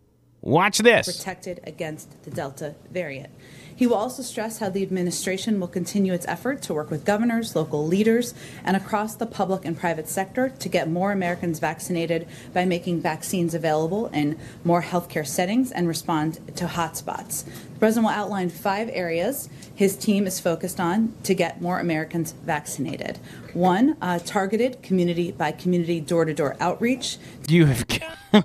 Watch 0.42 0.79
this. 0.79 1.18
protected 1.18 1.61
against 1.64 2.23
the 2.23 2.31
Delta 2.31 2.75
variant. 2.90 3.31
He 3.80 3.86
will 3.86 3.96
also 3.96 4.22
stress 4.22 4.58
how 4.58 4.68
the 4.68 4.82
administration 4.82 5.58
will 5.58 5.66
continue 5.66 6.12
its 6.12 6.28
effort 6.28 6.60
to 6.64 6.74
work 6.74 6.90
with 6.90 7.06
governors, 7.06 7.56
local 7.56 7.86
leaders, 7.86 8.34
and 8.62 8.76
across 8.76 9.14
the 9.14 9.24
public 9.24 9.64
and 9.64 9.74
private 9.74 10.06
sector 10.06 10.50
to 10.50 10.68
get 10.68 10.90
more 10.90 11.12
Americans 11.12 11.60
vaccinated 11.60 12.28
by 12.52 12.66
making 12.66 13.00
vaccines 13.00 13.54
available 13.54 14.08
in 14.08 14.38
more 14.64 14.82
healthcare 14.82 15.26
settings 15.26 15.72
and 15.72 15.88
respond 15.88 16.40
to 16.56 16.66
hotspots. 16.66 17.44
The 17.46 17.78
president 17.78 18.08
will 18.08 18.12
outline 18.12 18.50
five 18.50 18.90
areas 18.92 19.48
his 19.74 19.96
team 19.96 20.26
is 20.26 20.38
focused 20.38 20.78
on 20.78 21.14
to 21.22 21.32
get 21.32 21.62
more 21.62 21.80
Americans 21.80 22.32
vaccinated. 22.32 23.18
One, 23.54 23.96
uh, 24.02 24.18
targeted 24.18 24.82
community 24.82 25.32
by 25.32 25.52
community 25.52 26.00
door 26.00 26.26
to 26.26 26.34
door 26.34 26.54
outreach 26.60 27.16
Do 27.44 27.56
You 27.56 27.64
have. 27.64 27.86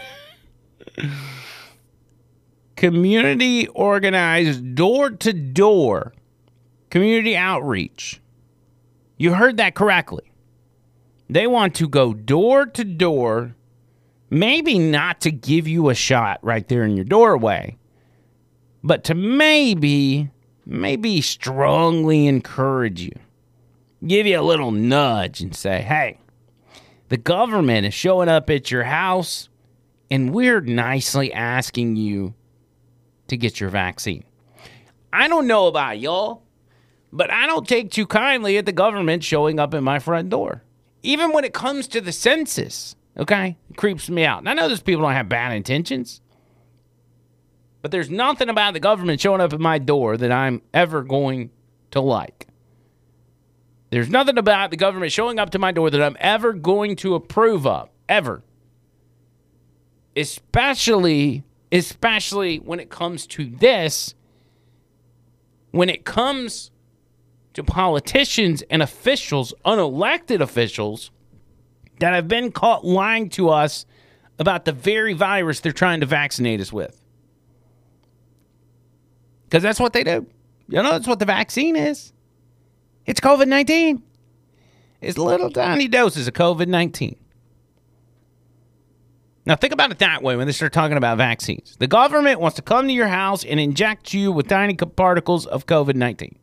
Community 2.76 3.66
organized 3.68 4.74
door 4.74 5.10
to 5.10 5.32
door 5.32 6.12
community 6.88 7.36
outreach. 7.36 8.20
You 9.16 9.34
heard 9.34 9.58
that 9.58 9.74
correctly. 9.74 10.32
They 11.28 11.46
want 11.46 11.74
to 11.76 11.88
go 11.88 12.12
door 12.12 12.66
to 12.66 12.84
door, 12.84 13.54
maybe 14.28 14.78
not 14.78 15.20
to 15.20 15.30
give 15.30 15.68
you 15.68 15.88
a 15.88 15.94
shot 15.94 16.40
right 16.42 16.66
there 16.66 16.82
in 16.82 16.96
your 16.96 17.04
doorway, 17.04 17.76
but 18.82 19.04
to 19.04 19.14
maybe, 19.14 20.30
maybe 20.66 21.20
strongly 21.20 22.26
encourage 22.26 23.02
you 23.02 23.12
give 24.06 24.26
you 24.26 24.40
a 24.40 24.42
little 24.42 24.70
nudge 24.70 25.40
and 25.40 25.54
say, 25.54 25.82
hey, 25.82 26.18
the 27.08 27.16
government 27.16 27.86
is 27.86 27.94
showing 27.94 28.28
up 28.28 28.48
at 28.48 28.70
your 28.70 28.84
house 28.84 29.49
and 30.10 30.32
we're 30.32 30.60
nicely 30.60 31.32
asking 31.32 31.96
you 31.96 32.34
to 33.28 33.36
get 33.36 33.60
your 33.60 33.70
vaccine. 33.70 34.24
I 35.12 35.28
don't 35.28 35.46
know 35.46 35.66
about 35.66 35.98
y'all, 35.98 36.42
but 37.12 37.30
I 37.30 37.46
don't 37.46 37.66
take 37.66 37.90
too 37.90 38.06
kindly 38.06 38.58
at 38.58 38.66
the 38.66 38.72
government 38.72 39.24
showing 39.24 39.58
up 39.58 39.74
at 39.74 39.82
my 39.82 39.98
front 39.98 40.30
door. 40.30 40.62
Even 41.02 41.32
when 41.32 41.44
it 41.44 41.54
comes 41.54 41.88
to 41.88 42.00
the 42.00 42.12
census, 42.12 42.96
okay? 43.16 43.56
It 43.70 43.76
creeps 43.76 44.10
me 44.10 44.24
out. 44.24 44.40
And 44.40 44.48
I 44.48 44.54
know 44.54 44.68
those 44.68 44.82
people 44.82 45.02
don't 45.02 45.12
have 45.12 45.28
bad 45.28 45.52
intentions, 45.52 46.20
but 47.82 47.90
there's 47.90 48.10
nothing 48.10 48.48
about 48.48 48.74
the 48.74 48.80
government 48.80 49.20
showing 49.20 49.40
up 49.40 49.52
at 49.52 49.60
my 49.60 49.78
door 49.78 50.16
that 50.16 50.30
I'm 50.30 50.62
ever 50.74 51.02
going 51.02 51.50
to 51.92 52.00
like. 52.00 52.46
There's 53.90 54.10
nothing 54.10 54.38
about 54.38 54.70
the 54.70 54.76
government 54.76 55.10
showing 55.10 55.38
up 55.38 55.50
to 55.50 55.58
my 55.58 55.72
door 55.72 55.90
that 55.90 56.02
I'm 56.02 56.16
ever 56.20 56.52
going 56.52 56.96
to 56.96 57.14
approve 57.14 57.66
of, 57.66 57.88
ever. 58.08 58.42
Especially, 60.20 61.44
especially 61.72 62.58
when 62.58 62.80
it 62.80 62.90
comes 62.90 63.26
to 63.28 63.46
this, 63.46 64.14
when 65.70 65.88
it 65.88 66.04
comes 66.04 66.70
to 67.54 67.64
politicians 67.64 68.62
and 68.70 68.82
officials, 68.82 69.54
unelected 69.64 70.40
officials, 70.40 71.10
that 72.00 72.14
have 72.14 72.28
been 72.28 72.50
caught 72.50 72.84
lying 72.84 73.28
to 73.30 73.50
us 73.50 73.86
about 74.38 74.64
the 74.64 74.72
very 74.72 75.12
virus 75.12 75.60
they're 75.60 75.72
trying 75.72 76.00
to 76.00 76.06
vaccinate 76.06 76.60
us 76.60 76.72
with. 76.72 77.00
Because 79.44 79.62
that's 79.62 79.78
what 79.78 79.92
they 79.92 80.02
do. 80.02 80.26
You 80.68 80.82
know, 80.82 80.92
that's 80.92 81.06
what 81.06 81.18
the 81.18 81.24
vaccine 81.24 81.76
is. 81.76 82.12
It's 83.04 83.20
COVID 83.20 83.48
19. 83.48 84.02
It's 85.00 85.18
little 85.18 85.50
tiny 85.50 85.88
doses 85.88 86.28
of 86.28 86.34
COVID 86.34 86.68
19. 86.68 87.16
Now, 89.46 89.56
think 89.56 89.72
about 89.72 89.90
it 89.90 89.98
that 89.98 90.22
way 90.22 90.36
when 90.36 90.46
they 90.46 90.52
start 90.52 90.72
talking 90.72 90.96
about 90.96 91.16
vaccines. 91.16 91.76
The 91.78 91.86
government 91.86 92.40
wants 92.40 92.56
to 92.56 92.62
come 92.62 92.86
to 92.86 92.92
your 92.92 93.08
house 93.08 93.44
and 93.44 93.58
inject 93.58 94.12
you 94.12 94.32
with 94.32 94.48
tiny 94.48 94.74
particles 94.74 95.46
of 95.46 95.66
COVID 95.66 95.94
19. 95.94 96.36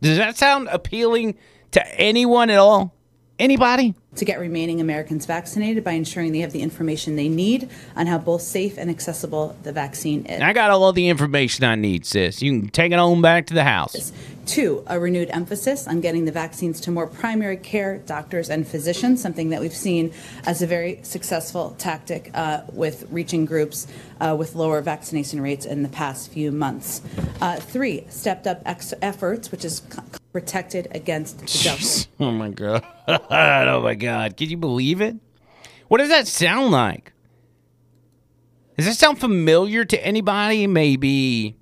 Does 0.00 0.18
that 0.18 0.36
sound 0.36 0.68
appealing 0.70 1.36
to 1.72 2.00
anyone 2.00 2.50
at 2.50 2.58
all? 2.58 2.94
Anybody? 3.38 3.94
To 4.18 4.24
get 4.24 4.40
remaining 4.40 4.80
Americans 4.80 5.26
vaccinated 5.26 5.84
by 5.84 5.92
ensuring 5.92 6.32
they 6.32 6.40
have 6.40 6.50
the 6.50 6.60
information 6.60 7.14
they 7.14 7.28
need 7.28 7.70
on 7.94 8.08
how 8.08 8.18
both 8.18 8.42
safe 8.42 8.76
and 8.76 8.90
accessible 8.90 9.56
the 9.62 9.72
vaccine 9.72 10.26
is. 10.26 10.42
I 10.42 10.52
got 10.52 10.70
all 10.70 10.92
the 10.92 11.08
information 11.08 11.64
I 11.64 11.76
need, 11.76 12.04
sis. 12.04 12.42
You 12.42 12.50
can 12.60 12.68
take 12.70 12.90
it 12.90 12.98
on 12.98 13.22
back 13.22 13.46
to 13.46 13.54
the 13.54 13.62
house. 13.62 14.12
Two, 14.44 14.82
a 14.88 14.98
renewed 14.98 15.30
emphasis 15.30 15.86
on 15.86 16.00
getting 16.00 16.24
the 16.24 16.32
vaccines 16.32 16.80
to 16.80 16.90
more 16.90 17.06
primary 17.06 17.58
care 17.58 17.98
doctors 17.98 18.50
and 18.50 18.66
physicians, 18.66 19.22
something 19.22 19.50
that 19.50 19.60
we've 19.60 19.72
seen 19.72 20.12
as 20.46 20.62
a 20.62 20.66
very 20.66 20.98
successful 21.02 21.76
tactic 21.78 22.30
uh, 22.34 22.62
with 22.72 23.06
reaching 23.10 23.44
groups 23.44 23.86
uh, 24.20 24.34
with 24.36 24.56
lower 24.56 24.80
vaccination 24.80 25.40
rates 25.40 25.64
in 25.64 25.84
the 25.84 25.88
past 25.88 26.32
few 26.32 26.50
months. 26.50 27.02
Uh, 27.40 27.56
three, 27.56 28.04
stepped 28.08 28.48
up 28.48 28.62
ex- 28.66 28.94
efforts, 29.00 29.52
which 29.52 29.64
is 29.64 29.82
c- 29.88 30.00
protected 30.32 30.88
against 30.92 31.38
the 31.38 31.46
Delta. 31.46 32.06
oh 32.20 32.30
my 32.32 32.50
god! 32.50 32.84
oh 33.08 33.80
my 33.82 33.94
god! 33.94 34.36
Can 34.36 34.50
you 34.50 34.56
believe 34.56 35.00
it? 35.00 35.16
What 35.88 35.98
does 35.98 36.10
that 36.10 36.26
sound 36.26 36.70
like? 36.70 37.12
Does 38.76 38.86
that 38.86 38.94
sound 38.94 39.18
familiar 39.18 39.84
to 39.84 40.06
anybody? 40.06 40.66
Maybe 40.66 41.56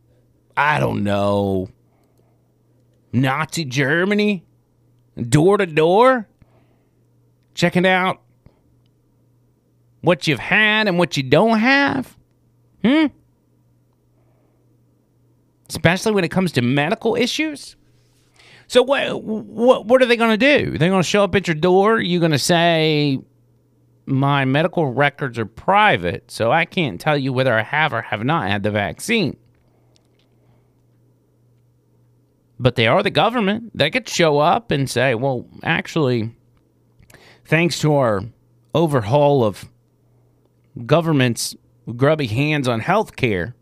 I 0.56 0.80
don't 0.80 1.04
know. 1.04 1.68
Nazi 3.12 3.64
Germany, 3.64 4.44
door 5.16 5.56
to 5.58 5.66
door, 5.66 6.28
checking 7.54 7.86
out 7.86 8.20
what 10.00 10.26
you've 10.26 10.38
had 10.38 10.88
and 10.88 10.98
what 10.98 11.16
you 11.16 11.22
don't 11.22 11.58
have. 11.58 12.16
Hmm. 12.84 13.06
Especially 15.68 16.12
when 16.12 16.24
it 16.24 16.30
comes 16.30 16.52
to 16.52 16.62
medical 16.62 17.16
issues. 17.16 17.76
So 18.68 18.82
what 18.82 19.22
what 19.22 19.86
what 19.86 20.02
are 20.02 20.06
they 20.06 20.16
going 20.16 20.36
to 20.38 20.58
do? 20.58 20.76
They're 20.76 20.90
going 20.90 21.02
to 21.02 21.08
show 21.08 21.24
up 21.24 21.34
at 21.34 21.46
your 21.46 21.54
door. 21.54 22.00
You're 22.00 22.20
going 22.20 22.32
to 22.32 22.38
say 22.38 23.20
my 24.06 24.44
medical 24.44 24.92
records 24.92 25.38
are 25.38 25.46
private, 25.46 26.30
so 26.30 26.50
I 26.50 26.64
can't 26.64 27.00
tell 27.00 27.16
you 27.16 27.32
whether 27.32 27.54
I 27.54 27.62
have 27.62 27.92
or 27.92 28.02
have 28.02 28.24
not 28.24 28.48
had 28.48 28.62
the 28.62 28.70
vaccine. 28.70 29.36
But 32.58 32.76
they 32.76 32.86
are 32.86 33.02
the 33.02 33.10
government. 33.10 33.70
They 33.76 33.90
could 33.90 34.08
show 34.08 34.38
up 34.38 34.70
and 34.70 34.88
say, 34.88 35.14
"Well, 35.14 35.46
actually, 35.62 36.34
thanks 37.44 37.78
to 37.80 37.94
our 37.94 38.24
overhaul 38.74 39.44
of 39.44 39.66
government's 40.86 41.54
grubby 41.94 42.26
hands 42.26 42.66
on 42.66 42.80
health 42.80 43.14
care, 43.14 43.54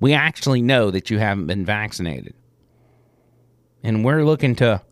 we 0.00 0.12
actually 0.12 0.60
know 0.60 0.90
that 0.90 1.08
you 1.08 1.18
haven't 1.18 1.46
been 1.46 1.64
vaccinated." 1.64 2.34
And 3.86 4.04
we're 4.04 4.24
looking 4.24 4.56
to 4.56 4.82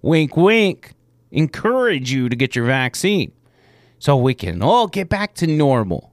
wink, 0.00 0.36
wink, 0.36 0.94
encourage 1.32 2.12
you 2.12 2.28
to 2.28 2.36
get 2.36 2.54
your 2.54 2.66
vaccine 2.66 3.32
so 3.98 4.16
we 4.16 4.32
can 4.32 4.62
all 4.62 4.86
get 4.86 5.08
back 5.08 5.34
to 5.34 5.46
normal. 5.48 6.12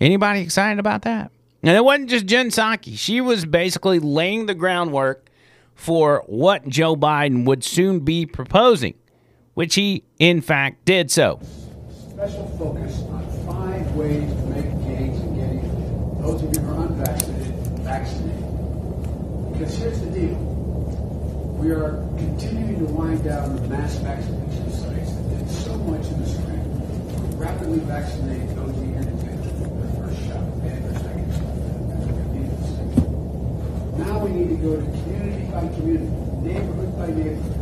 Anybody 0.00 0.40
excited 0.40 0.80
about 0.80 1.02
that? 1.02 1.30
And 1.62 1.76
it 1.76 1.84
wasn't 1.84 2.10
just 2.10 2.26
Jen 2.26 2.50
Psaki. 2.50 2.98
She 2.98 3.20
was 3.20 3.44
basically 3.44 4.00
laying 4.00 4.46
the 4.46 4.54
groundwork 4.54 5.30
for 5.76 6.24
what 6.26 6.66
Joe 6.68 6.96
Biden 6.96 7.44
would 7.44 7.62
soon 7.62 8.00
be 8.00 8.26
proposing, 8.26 8.94
which 9.54 9.76
he, 9.76 10.02
in 10.18 10.40
fact, 10.40 10.84
did 10.84 11.12
so. 11.12 11.40
Special 12.10 12.48
focus 12.58 13.02
on 13.02 13.46
five 13.46 13.94
ways 13.94 14.32
to 14.32 14.46
make 14.46 14.64
gains 14.84 15.20
in 15.20 15.34
getting 15.36 16.22
those 16.22 16.42
of 16.42 16.52
you 16.52 16.77
vaccinated. 17.88 18.44
Because 19.52 19.78
here's 19.78 20.00
the 20.00 20.10
deal. 20.12 20.36
We 21.56 21.70
are 21.72 22.04
continuing 22.20 22.84
to 22.84 22.92
wind 22.92 23.24
down 23.24 23.56
the 23.56 23.62
mass 23.66 23.96
vaccination 23.96 24.70
sites 24.70 25.12
that 25.16 25.24
did 25.32 25.48
so 25.48 25.74
much 25.88 26.04
in 26.06 26.20
the 26.20 26.28
spring. 26.28 26.60
Rapidly 27.38 27.78
vaccinate 27.88 28.54
those 28.54 28.76
to 28.76 28.80
take 29.24 29.40
their 29.40 29.88
first 29.96 30.20
shot 30.28 30.44
and 30.68 30.84
their 30.84 31.00
second 31.00 31.32
shot. 31.32 31.56
Now 34.04 34.20
we 34.22 34.30
need 34.36 34.48
to 34.52 34.56
go 34.60 34.76
to 34.76 34.84
community 34.84 35.48
by 35.48 35.64
community, 35.80 36.12
neighborhood 36.44 36.92
by 36.98 37.06
neighborhood, 37.08 37.56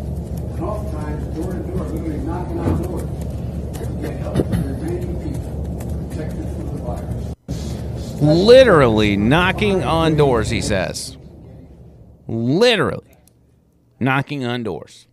and 0.51 0.61
oftentimes 0.61 1.23
door 1.37 1.53
to 1.55 1.61
door, 1.71 1.87
literally 1.87 2.19
knocking 2.27 2.59
on 2.59 2.83
doors 2.83 3.07
to 3.79 3.87
get 4.03 4.19
help 4.19 4.37
for 4.37 4.43
the 4.43 4.75
remaining 4.75 5.15
people 5.23 5.55
protected 6.11 6.47
from 6.57 6.67
the 6.67 6.83
virus 6.83 7.36
literally 8.21 9.17
knocking 9.17 9.85
on 9.85 10.17
doors, 10.17 10.51
he 10.51 10.61
says. 10.61 11.17
Literally 12.27 13.17
knocking 14.01 14.45
on 14.45 14.63
doors. 14.63 15.07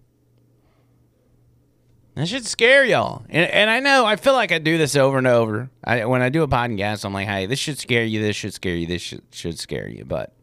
That 2.15 2.27
should 2.27 2.45
scare 2.45 2.85
y'all. 2.85 3.25
And, 3.29 3.49
and 3.49 3.69
I 3.69 3.79
know, 3.79 4.05
I 4.05 4.17
feel 4.17 4.33
like 4.33 4.51
I 4.51 4.59
do 4.59 4.77
this 4.77 4.95
over 4.95 5.17
and 5.17 5.25
over. 5.25 5.69
I, 5.83 6.05
when 6.05 6.21
I 6.21 6.29
do 6.29 6.43
a 6.43 6.47
podcast, 6.47 7.05
I'm 7.05 7.13
like, 7.13 7.27
hey, 7.27 7.47
this 7.47 7.59
should 7.59 7.79
scare 7.79 8.03
you, 8.03 8.21
this 8.21 8.35
should 8.35 8.53
scare 8.53 8.75
you, 8.75 8.85
this 8.85 9.01
should, 9.01 9.23
should 9.31 9.57
scare 9.57 9.89
you. 9.89 10.05
But 10.05 10.33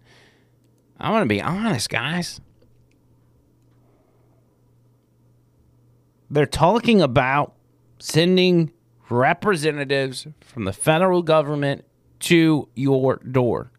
I 0.99 1.11
want 1.11 1.23
to 1.23 1.29
be 1.29 1.41
honest, 1.41 1.89
guys. 1.89 2.41
They're 6.29 6.47
talking 6.47 7.01
about 7.01 7.55
sending 7.99 8.73
representatives 9.09 10.27
from 10.41 10.65
the 10.65 10.73
federal 10.73 11.23
government 11.23 11.85
to 12.21 12.69
your 12.75 13.17
door. 13.17 13.71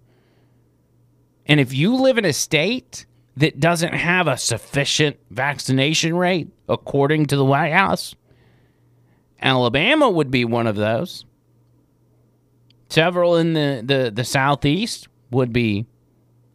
And 1.46 1.60
if 1.60 1.74
you 1.74 1.96
live 1.96 2.18
in 2.18 2.26
a 2.26 2.34
state 2.34 3.06
that 3.38 3.60
doesn't 3.60 3.94
have 3.94 4.28
a 4.28 4.38
sufficient 4.38 5.18
vaccination 5.30 6.16
rate, 6.16 6.50
according 6.68 7.28
to 7.28 7.36
the 7.36 7.46
White 7.46 7.74
House, 7.74 8.16
Alabama 9.42 10.10
would 10.10 10.30
be 10.30 10.46
one 10.46 10.68
of 10.68 10.76
those. 10.76 11.26
Several 12.90 13.38
in 13.38 13.54
the, 13.54 13.82
the, 13.84 14.12
the 14.14 14.24
Southeast 14.24 15.08
would 15.32 15.54
be 15.54 15.86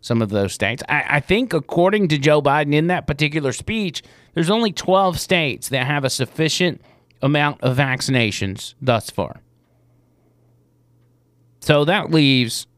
some 0.01 0.23
of 0.23 0.29
those 0.29 0.53
states. 0.53 0.83
I, 0.89 1.05
I 1.09 1.21
think, 1.21 1.53
according 1.53 2.09
to 2.09 2.19
Joe 2.19 2.41
Biden 2.41 2.75
in 2.75 2.87
that 2.89 3.07
particular 3.07 3.53
speech, 3.53 4.03
there's 4.35 4.51
only 4.51 4.71
12 4.71 5.19
states 5.19 5.69
that 5.71 5.87
have 5.87 6.05
a 6.05 6.11
sufficient 6.11 6.81
amount 7.23 7.61
of 7.63 7.77
vaccinations 7.77 8.75
thus 8.81 9.11
far. 9.11 9.41
So 11.67 11.85
that 11.85 12.13
leaves 12.13 12.69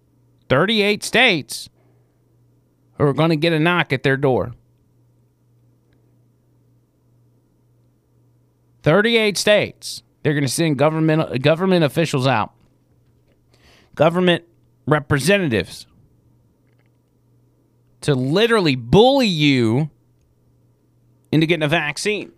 38 0.48 1.04
states 1.04 1.68
who 2.96 3.04
are 3.04 3.12
going 3.12 3.28
to 3.28 3.36
get 3.36 3.52
a 3.52 3.58
knock 3.58 3.92
at 3.92 4.02
their 4.02 4.16
door. 4.16 4.54
38 8.84 9.36
states. 9.36 10.02
They're 10.22 10.32
going 10.32 10.46
to 10.46 10.48
send 10.48 10.78
government 10.78 11.42
government 11.42 11.84
officials 11.84 12.26
out. 12.26 12.54
Government 13.94 14.44
representatives 14.86 15.86
to 18.00 18.14
literally 18.14 18.74
bully 18.74 19.28
you 19.28 19.90
into 21.30 21.44
getting 21.44 21.62
a 21.62 21.68
vaccine. 21.68 22.32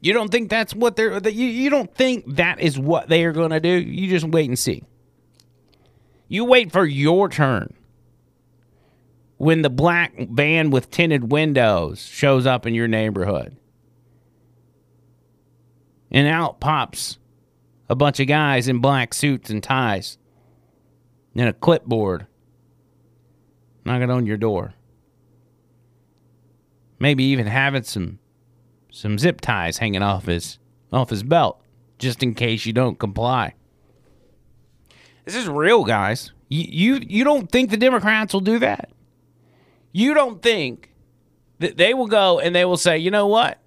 You 0.00 0.14
don't 0.14 0.30
think 0.30 0.48
that's 0.48 0.74
what 0.74 0.96
they're 0.96 1.18
you, 1.28 1.46
you 1.46 1.68
don't 1.68 1.94
think 1.94 2.36
that 2.36 2.60
is 2.60 2.78
what 2.78 3.08
they 3.08 3.24
are 3.24 3.32
going 3.32 3.50
to 3.50 3.60
do? 3.60 3.68
You 3.68 4.08
just 4.08 4.26
wait 4.26 4.48
and 4.48 4.58
see. 4.58 4.82
You 6.28 6.44
wait 6.44 6.72
for 6.72 6.86
your 6.86 7.28
turn. 7.28 7.74
When 9.36 9.62
the 9.62 9.70
black 9.70 10.14
van 10.30 10.70
with 10.70 10.90
tinted 10.90 11.32
windows 11.32 12.00
shows 12.00 12.46
up 12.46 12.66
in 12.66 12.74
your 12.74 12.88
neighborhood. 12.88 13.56
And 16.10 16.26
out 16.28 16.60
pops 16.60 17.18
a 17.88 17.94
bunch 17.94 18.20
of 18.20 18.26
guys 18.26 18.68
in 18.68 18.78
black 18.80 19.12
suits 19.12 19.50
and 19.50 19.62
ties 19.62 20.18
and 21.34 21.48
a 21.48 21.52
clipboard 21.52 22.26
knocking 23.84 24.10
on 24.10 24.26
your 24.26 24.36
door. 24.36 24.74
Maybe 27.00 27.24
even 27.24 27.46
having 27.46 27.82
some 27.82 28.19
some 28.90 29.18
zip 29.18 29.40
ties 29.40 29.78
hanging 29.78 30.02
off 30.02 30.26
his 30.26 30.58
off 30.92 31.10
his 31.10 31.22
belt 31.22 31.60
just 31.98 32.22
in 32.22 32.34
case 32.34 32.66
you 32.66 32.72
don't 32.72 32.98
comply. 32.98 33.54
This 35.24 35.36
is 35.36 35.48
real, 35.48 35.84
guys. 35.84 36.32
You 36.48 36.64
you, 36.96 37.06
you 37.06 37.24
don't 37.24 37.50
think 37.50 37.70
the 37.70 37.76
Democrats 37.76 38.32
will 38.32 38.40
do 38.40 38.58
that? 38.58 38.90
You 39.92 40.14
don't 40.14 40.42
think 40.42 40.92
that 41.58 41.76
they 41.76 41.94
will 41.94 42.06
go 42.06 42.40
and 42.40 42.54
they 42.54 42.64
will 42.64 42.76
say, 42.76 42.98
"You 42.98 43.10
know 43.10 43.26
what? 43.26 43.58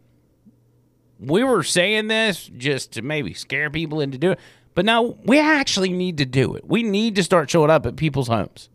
We 1.19 1.43
were 1.43 1.63
saying 1.63 2.07
this 2.07 2.49
just 2.57 2.93
to 2.93 3.01
maybe 3.01 3.33
scare 3.33 3.69
people 3.69 4.01
into 4.01 4.17
doing 4.17 4.33
it, 4.33 4.39
but 4.75 4.83
now 4.83 5.15
we 5.23 5.39
actually 5.39 5.89
need 5.89 6.17
to 6.17 6.25
do 6.25 6.55
it. 6.55 6.67
We 6.67 6.83
need 6.83 7.15
to 7.15 7.23
start 7.23 7.49
showing 7.49 7.69
up 7.69 7.85
at 7.85 7.95
people's 7.95 8.27
homes." 8.27 8.69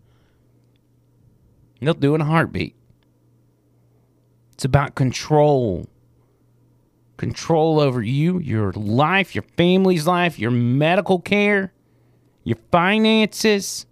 They'll 1.80 1.94
do 1.94 2.12
it 2.12 2.16
in 2.16 2.20
a 2.22 2.24
heartbeat. 2.24 2.74
It's 4.52 4.64
about 4.64 4.94
control. 4.96 5.87
Control 7.18 7.81
over 7.81 8.00
you, 8.00 8.38
your 8.38 8.72
life, 8.72 9.35
your 9.35 9.42
family's 9.57 10.07
life, 10.07 10.38
your 10.38 10.52
medical 10.52 11.20
care, 11.20 11.72
your 12.44 12.57
finances, 12.70 13.87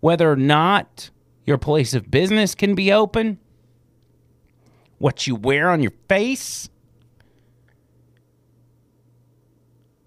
whether 0.00 0.32
or 0.32 0.36
not 0.36 1.10
your 1.44 1.58
place 1.58 1.92
of 1.92 2.10
business 2.10 2.54
can 2.54 2.74
be 2.74 2.90
open, 2.90 3.38
what 4.98 5.26
you 5.26 5.36
wear 5.36 5.70
on 5.70 5.82
your 5.82 5.92
face. 6.08 6.70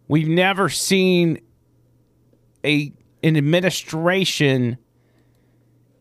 We've 0.07 0.27
never 0.27 0.67
seen 0.67 1.39
a 2.65 2.91
an 3.21 3.37
administration 3.37 4.77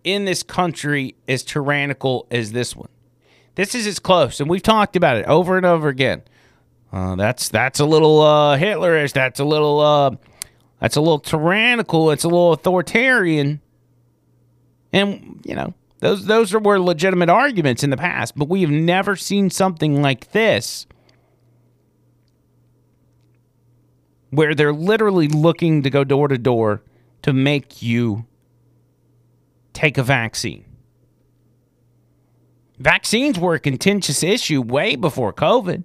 in 0.04 0.24
this 0.24 0.42
country 0.42 1.16
as 1.26 1.42
tyrannical 1.42 2.26
as 2.30 2.52
this 2.52 2.74
one. 2.74 2.88
This 3.58 3.74
is 3.74 3.88
as 3.88 3.98
close, 3.98 4.38
and 4.38 4.48
we've 4.48 4.62
talked 4.62 4.94
about 4.94 5.16
it 5.16 5.26
over 5.26 5.56
and 5.56 5.66
over 5.66 5.88
again. 5.88 6.22
Uh, 6.92 7.16
that's 7.16 7.48
that's 7.48 7.80
a 7.80 7.84
little 7.84 8.20
uh, 8.20 8.56
Hitlerish. 8.56 9.12
That's 9.12 9.40
a 9.40 9.44
little 9.44 9.80
uh, 9.80 10.10
that's 10.80 10.94
a 10.94 11.00
little 11.00 11.18
tyrannical. 11.18 12.12
It's 12.12 12.22
a 12.22 12.28
little 12.28 12.52
authoritarian, 12.52 13.60
and 14.92 15.40
you 15.44 15.56
know 15.56 15.74
those 15.98 16.26
those 16.26 16.54
were 16.54 16.78
legitimate 16.78 17.30
arguments 17.30 17.82
in 17.82 17.90
the 17.90 17.96
past. 17.96 18.38
But 18.38 18.48
we 18.48 18.60
have 18.60 18.70
never 18.70 19.16
seen 19.16 19.50
something 19.50 20.02
like 20.02 20.30
this, 20.30 20.86
where 24.30 24.54
they're 24.54 24.72
literally 24.72 25.26
looking 25.26 25.82
to 25.82 25.90
go 25.90 26.04
door 26.04 26.28
to 26.28 26.38
door 26.38 26.84
to 27.22 27.32
make 27.32 27.82
you 27.82 28.24
take 29.72 29.98
a 29.98 30.04
vaccine. 30.04 30.67
Vaccines 32.78 33.38
were 33.38 33.54
a 33.54 33.60
contentious 33.60 34.22
issue 34.22 34.60
way 34.62 34.94
before 34.94 35.32
COVID. 35.32 35.82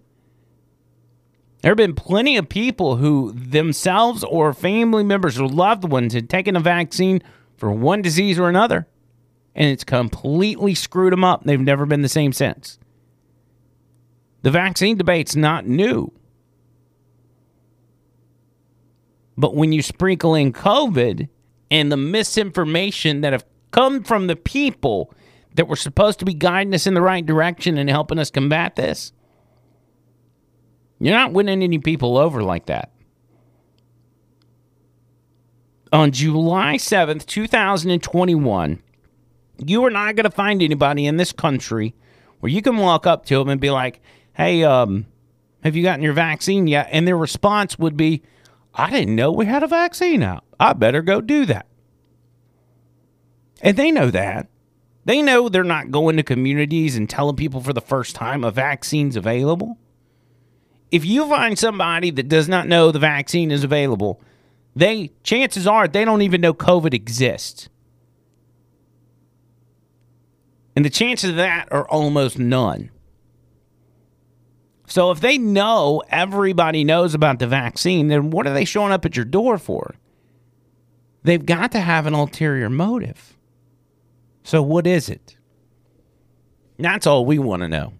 There 1.62 1.72
have 1.72 1.78
been 1.78 1.96
plenty 1.96 2.38
of 2.38 2.50
people 2.50 2.98
who 2.98 3.32
themselves 3.34 4.24
or 4.24 4.54
family 4.54 5.04
members 5.04 5.40
or 5.40 5.48
loved 5.48 5.86
ones 5.86 6.14
had 6.14 6.30
taken 6.30 6.56
a 6.56 6.60
vaccine 6.60 7.24
for 7.56 7.72
one 7.72 8.02
disease 8.02 8.38
or 8.38 8.50
another, 8.50 8.86
and 9.56 9.70
it's 9.70 9.84
completely 9.84 10.76
screwed 10.76 11.14
them 11.14 11.24
up. 11.24 11.44
They've 11.44 11.60
never 11.60 11.86
been 11.86 12.02
the 12.02 12.10
same 12.10 12.34
since. 12.34 12.78
The 14.42 14.52
vaccine 14.52 14.98
debate's 14.98 15.36
not 15.36 15.66
new. 15.66 16.12
But 19.38 19.56
when 19.56 19.72
you 19.72 19.82
sprinkle 19.82 20.36
in 20.36 20.54
COVID 20.54 21.30
and 21.72 21.92
the 21.92 21.98
misinformation 21.98 23.22
that 23.22 23.34
have 23.34 23.46
come 23.72 24.04
from 24.04 24.28
the 24.28 24.36
people 24.36 25.14
that 25.56 25.68
were 25.68 25.76
supposed 25.76 26.20
to 26.20 26.26
be 26.26 26.34
guiding 26.34 26.74
us 26.74 26.88
in 26.88 26.94
the 26.94 27.02
right 27.02 27.26
direction 27.26 27.78
and 27.78 27.90
helping 27.90 28.20
us 28.20 28.32
combat 28.32 28.76
this. 28.76 29.14
You're 31.00 31.14
not 31.14 31.34
winning 31.34 31.62
any 31.62 31.80
people 31.80 32.18
over 32.18 32.44
like 32.44 32.68
that. 32.68 32.92
On 35.92 36.12
July 36.12 36.76
7th, 36.76 37.26
2021, 37.26 38.82
you 39.60 39.86
are 39.86 39.92
not 39.92 40.16
going 40.16 40.24
to 40.24 40.32
find 40.32 40.62
anybody 40.62 41.06
in 41.06 41.18
this 41.18 41.32
country 41.32 41.94
where 42.40 42.52
you 42.52 42.62
can 42.62 42.78
walk 42.78 43.06
up 43.06 43.26
to 43.26 43.38
them 43.38 43.50
and 43.50 43.62
be 43.62 43.70
like, 43.70 44.02
hey, 44.34 44.64
um, 44.64 45.06
have 45.64 45.76
you 45.76 45.84
gotten 45.84 46.04
your 46.04 46.14
vaccine 46.14 46.68
yet? 46.68 46.90
And 46.92 47.08
their 47.08 47.18
response 47.18 47.78
would 47.78 47.96
be, 47.96 48.24
I 48.74 48.90
didn't 48.90 49.16
know 49.16 49.32
we 49.32 49.46
had 49.46 49.62
a 49.62 49.68
vaccine 49.68 50.24
out. 50.24 50.44
I 50.60 50.74
better 50.74 51.02
go 51.02 51.22
do 51.22 51.46
that. 51.46 51.68
And 53.62 53.78
they 53.78 53.92
know 53.92 54.10
that. 54.10 54.48
They 55.06 55.22
know 55.22 55.50
they're 55.50 55.64
not 55.64 55.92
going 55.92 56.18
to 56.18 56.24
communities 56.24 56.96
and 56.96 57.10
telling 57.10 57.36
people 57.36 57.62
for 57.62 57.74
the 57.74 57.82
first 57.82 58.16
time 58.16 58.44
a 58.44 58.52
vaccine's 58.52 59.16
available. 59.16 59.78
If 60.92 61.04
you 61.06 61.28
find 61.28 61.58
somebody 61.58 62.12
that 62.12 62.30
does 62.30 62.48
not 62.48 62.68
know 62.68 62.92
the 62.92 63.00
vaccine 63.00 63.52
is 63.52 63.64
available, 63.64 64.22
they 64.76 65.12
chances 65.24 65.68
are 65.68 65.88
they 65.88 66.06
don't 66.06 66.22
even 66.22 66.42
know 66.42 66.54
COVID 66.54 66.94
exists. 66.94 67.70
And 70.76 70.84
the 70.84 70.90
chances 70.90 71.32
of 71.32 71.36
that 71.36 71.68
are 71.72 71.88
almost 71.88 72.40
none. 72.40 72.90
So 74.88 75.12
if 75.12 75.22
they 75.22 75.38
know 75.38 76.04
everybody 76.10 76.84
knows 76.84 77.14
about 77.14 77.40
the 77.40 77.48
vaccine, 77.48 78.08
then 78.08 78.30
what 78.32 78.48
are 78.48 78.54
they 78.54 78.66
showing 78.66 78.92
up 78.92 79.06
at 79.06 79.16
your 79.16 79.26
door 79.26 79.58
for? 79.58 79.96
They've 81.24 81.46
got 81.46 81.72
to 81.72 81.80
have 81.80 82.06
an 82.06 82.14
ulterior 82.14 82.70
motive. 82.70 83.36
So, 84.44 84.62
what 84.62 84.86
is 84.86 85.10
it? 85.10 85.38
That's 86.78 87.08
all 87.08 87.26
we 87.26 87.40
want 87.40 87.62
to 87.62 87.68
know. 87.68 87.94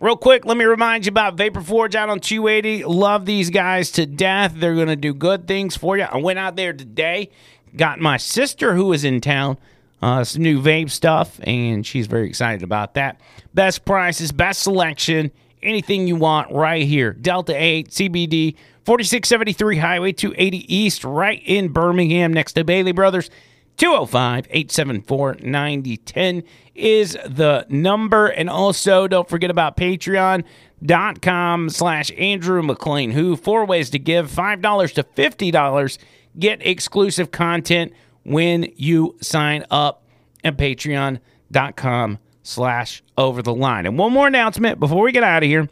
Real 0.00 0.16
quick, 0.16 0.46
let 0.46 0.56
me 0.56 0.64
remind 0.64 1.06
you 1.06 1.10
about 1.10 1.34
Vapor 1.34 1.60
Forge 1.60 1.96
out 1.96 2.08
on 2.08 2.20
280. 2.20 2.84
Love 2.84 3.26
these 3.26 3.50
guys 3.50 3.90
to 3.92 4.06
death. 4.06 4.54
They're 4.56 4.76
going 4.76 4.86
to 4.86 4.96
do 4.96 5.12
good 5.12 5.48
things 5.48 5.76
for 5.76 5.96
you. 5.96 6.04
I 6.04 6.18
went 6.18 6.38
out 6.38 6.54
there 6.54 6.72
today, 6.72 7.30
got 7.76 7.98
my 7.98 8.16
sister 8.16 8.74
who 8.74 8.92
is 8.92 9.04
in 9.04 9.20
town 9.20 9.58
uh, 10.00 10.24
some 10.24 10.42
new 10.42 10.60
vape 10.62 10.90
stuff, 10.90 11.40
and 11.42 11.84
she's 11.84 12.06
very 12.06 12.28
excited 12.28 12.62
about 12.62 12.94
that. 12.94 13.20
Best 13.54 13.84
prices, 13.84 14.30
best 14.30 14.62
selection, 14.62 15.32
anything 15.62 16.06
you 16.06 16.16
want 16.16 16.52
right 16.52 16.86
here. 16.86 17.12
Delta 17.12 17.54
8 17.56 17.88
CBD, 17.90 18.54
4673 18.84 19.76
Highway 19.78 20.12
280 20.12 20.74
East, 20.74 21.04
right 21.04 21.42
in 21.44 21.72
Birmingham, 21.72 22.32
next 22.32 22.52
to 22.52 22.64
Bailey 22.64 22.92
Brothers. 22.92 23.30
205 23.78 24.46
874 24.50 25.36
9010 25.40 26.42
is 26.74 27.16
the 27.26 27.64
number. 27.68 28.26
And 28.26 28.50
also, 28.50 29.08
don't 29.08 29.28
forget 29.28 29.50
about 29.50 29.76
patreon.com 29.76 31.70
slash 31.70 32.12
Andrew 32.18 32.62
McLean, 32.62 33.12
who 33.12 33.36
four 33.36 33.64
ways 33.64 33.90
to 33.90 33.98
give 33.98 34.30
$5 34.30 34.92
to 34.94 35.02
$50. 35.02 35.98
Get 36.38 36.66
exclusive 36.66 37.30
content 37.30 37.92
when 38.24 38.70
you 38.76 39.16
sign 39.20 39.64
up 39.70 40.02
at 40.44 40.56
patreon.com 40.56 42.18
slash 42.42 43.02
over 43.16 43.42
the 43.42 43.54
line. 43.54 43.86
And 43.86 43.96
one 43.96 44.12
more 44.12 44.26
announcement 44.26 44.80
before 44.80 45.02
we 45.02 45.12
get 45.12 45.22
out 45.22 45.42
of 45.42 45.48
here. 45.48 45.68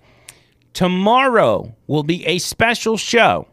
Tomorrow 0.74 1.74
will 1.86 2.02
be 2.02 2.26
a 2.26 2.38
special 2.38 2.96
show. 2.96 3.48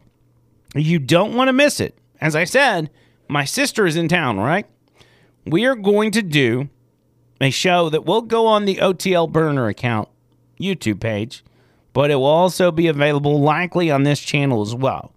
You 0.76 1.00
don't 1.00 1.34
want 1.36 1.48
to 1.48 1.54
miss 1.54 1.80
it. 1.80 1.98
As 2.20 2.36
I 2.36 2.44
said, 2.44 2.90
my 3.28 3.46
sister 3.46 3.86
is 3.86 3.96
in 3.96 4.08
town, 4.08 4.38
right? 4.38 4.66
We 5.46 5.66
are 5.66 5.76
going 5.76 6.12
to 6.12 6.22
do 6.22 6.70
a 7.42 7.50
show 7.50 7.90
that 7.90 8.06
will 8.06 8.22
go 8.22 8.48
on 8.48 8.66
the 8.66 8.78
OTL 8.78 9.32
Burner 9.32 9.68
account 9.68 10.10
YouTube 10.60 11.00
page, 11.00 11.44
but 11.92 12.12
it 12.12 12.16
will 12.16 12.26
also 12.26 12.72
be 12.72 12.88
available 12.88 13.40
likely 13.42 13.92
on 13.92 14.04
this 14.04 14.20
channel 14.20 14.62
as 14.62 14.74
well. 14.74 15.14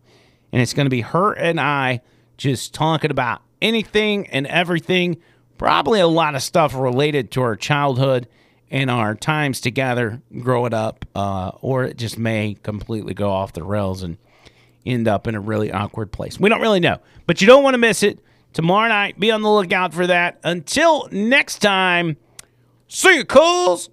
And 0.53 0.61
it's 0.63 0.73
going 0.73 0.87
to 0.87 0.91
be 0.91 1.03
her 1.03 1.33
and 1.33 1.61
I 1.61 2.01
just 2.37 2.75
talking 2.75 3.11
about 3.11 3.43
anything 3.63 4.27
and 4.29 4.47
everything, 4.47 5.19
probably 5.59 6.01
a 6.01 6.07
lot 6.07 6.35
of 6.35 6.43
stuff 6.43 6.75
related 6.75 7.31
to 7.33 7.43
our 7.43 7.57
childhood 7.57 8.29
and 8.71 8.91
our 8.91 9.15
times 9.15 9.61
together 9.61 10.21
growing 10.41 10.75
up, 10.75 11.05
uh, 11.15 11.53
or 11.61 11.85
it 11.85 11.97
just 11.97 12.19
may 12.19 12.57
completely 12.63 13.15
go 13.15 13.31
off 13.31 13.53
the 13.53 13.63
rails 13.63 14.03
and 14.03 14.19
end 14.87 15.09
up 15.09 15.27
in 15.27 15.35
a 15.35 15.41
really 15.41 15.73
awkward 15.73 16.13
place. 16.13 16.39
We 16.39 16.49
don't 16.49 16.61
really 16.61 16.81
know, 16.81 16.99
but 17.27 17.41
you 17.41 17.47
don't 17.47 17.63
want 17.63 17.75
to 17.75 17.79
miss 17.79 18.03
it. 18.03 18.21
Tomorrow 18.53 18.89
night, 18.89 19.21
be 19.21 19.31
on 19.31 19.43
the 19.43 19.51
lookout 19.51 19.93
for 19.93 20.07
that. 20.07 20.41
Until 20.43 21.09
next 21.11 21.59
time, 21.59 22.17
see 22.89 23.17
you, 23.17 23.25
cools. 23.25 23.91